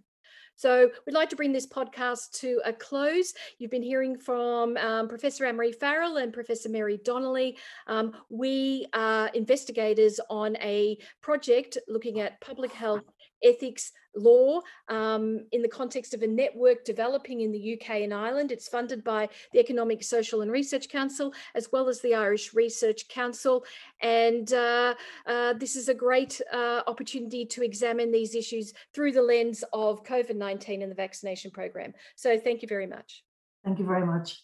So 0.56 0.90
we'd 1.06 1.14
like 1.14 1.30
to 1.30 1.36
bring 1.36 1.52
this 1.52 1.68
podcast 1.68 2.32
to 2.42 2.62
a 2.66 2.74
close. 2.74 3.34
You've 3.58 3.72
been 3.72 3.84
hearing 3.84 4.18
from 4.18 4.78
um, 4.78 5.08
Professor 5.08 5.46
Anne-Maree 5.46 5.76
Farrell 5.76 6.18
and 6.18 6.32
Professor 6.32 6.70
Mary 6.70 7.00
Donnelly. 7.04 7.58
Um, 7.88 8.14
we 8.30 8.88
are 8.94 9.28
investigators 9.30 10.20
on 10.30 10.56
a 10.58 10.98
project 11.22 11.78
looking 11.88 12.20
at 12.20 12.40
public 12.42 12.72
health 12.72 13.04
ethics 13.44 13.92
law 14.16 14.62
um, 14.90 15.46
in 15.52 15.62
the 15.62 15.68
context 15.68 16.14
of 16.14 16.22
a 16.22 16.28
network 16.28 16.86
developing 16.86 17.42
in 17.42 17.52
the 17.52 17.74
UK 17.74 18.02
and 18.02 18.14
Ireland. 18.14 18.52
It's 18.52 18.68
funded 18.68 19.04
by 19.04 19.30
the 19.52 19.60
Economic, 19.60 20.04
Social 20.04 20.42
and 20.42 20.52
Research 20.52 20.90
Council, 20.90 21.34
as 21.56 21.72
well 21.72 21.90
as 21.90 22.02
the 22.02 22.16
Irish 22.16 22.54
Research 22.54 23.08
Council. 23.08 23.64
And 24.02 24.52
uh, 24.54 24.96
uh, 25.26 25.54
this 25.54 25.76
is 25.76 25.90
a 25.90 25.94
great 25.94 26.40
uh, 26.52 26.82
opportunity 26.88 27.46
to 27.46 27.64
examine 27.64 28.12
these 28.12 28.36
issues 28.36 28.74
through 28.94 29.14
the 29.14 29.22
lens 29.22 29.64
of 29.74 30.04
COVID 30.04 30.36
19 30.36 30.82
and 30.82 30.92
the 30.92 30.96
vaccination 30.96 31.52
program. 31.52 31.94
So 32.16 32.38
thank 32.38 32.62
you 32.62 32.68
very 32.68 32.88
much. 32.88 33.24
Thank 33.64 33.80
you 33.80 33.86
very 33.86 34.06
much. 34.06 34.42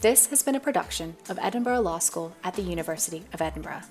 This 0.00 0.28
has 0.28 0.42
been 0.42 0.54
a 0.54 0.60
production 0.60 1.16
of 1.28 1.38
Edinburgh 1.42 1.80
Law 1.80 1.98
School 1.98 2.34
at 2.42 2.54
the 2.54 2.62
University 2.62 3.22
of 3.34 3.42
Edinburgh. 3.42 3.82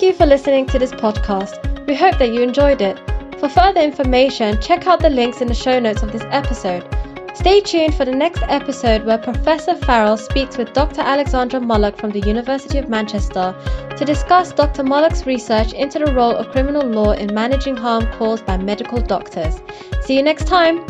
Thank 0.00 0.12
you 0.12 0.18
for 0.18 0.24
listening 0.24 0.64
to 0.68 0.78
this 0.78 0.92
podcast. 0.92 1.86
We 1.86 1.94
hope 1.94 2.16
that 2.20 2.32
you 2.32 2.40
enjoyed 2.40 2.80
it. 2.80 2.98
For 3.38 3.50
further 3.50 3.82
information, 3.82 4.58
check 4.58 4.86
out 4.86 5.00
the 5.00 5.10
links 5.10 5.42
in 5.42 5.48
the 5.48 5.54
show 5.54 5.78
notes 5.78 6.02
of 6.02 6.10
this 6.10 6.24
episode. 6.30 6.88
Stay 7.34 7.60
tuned 7.60 7.94
for 7.94 8.06
the 8.06 8.14
next 8.14 8.42
episode 8.48 9.04
where 9.04 9.18
Professor 9.18 9.74
Farrell 9.74 10.16
speaks 10.16 10.56
with 10.56 10.72
Dr. 10.72 11.02
Alexandra 11.02 11.60
Mullock 11.60 11.98
from 11.98 12.12
the 12.12 12.20
University 12.20 12.78
of 12.78 12.88
Manchester 12.88 13.54
to 13.98 14.04
discuss 14.06 14.52
Dr. 14.52 14.84
Mullock's 14.84 15.26
research 15.26 15.74
into 15.74 15.98
the 15.98 16.14
role 16.14 16.34
of 16.34 16.48
criminal 16.48 16.86
law 16.86 17.12
in 17.12 17.34
managing 17.34 17.76
harm 17.76 18.10
caused 18.12 18.46
by 18.46 18.56
medical 18.56 19.02
doctors. 19.02 19.60
See 20.00 20.16
you 20.16 20.22
next 20.22 20.46
time! 20.46 20.82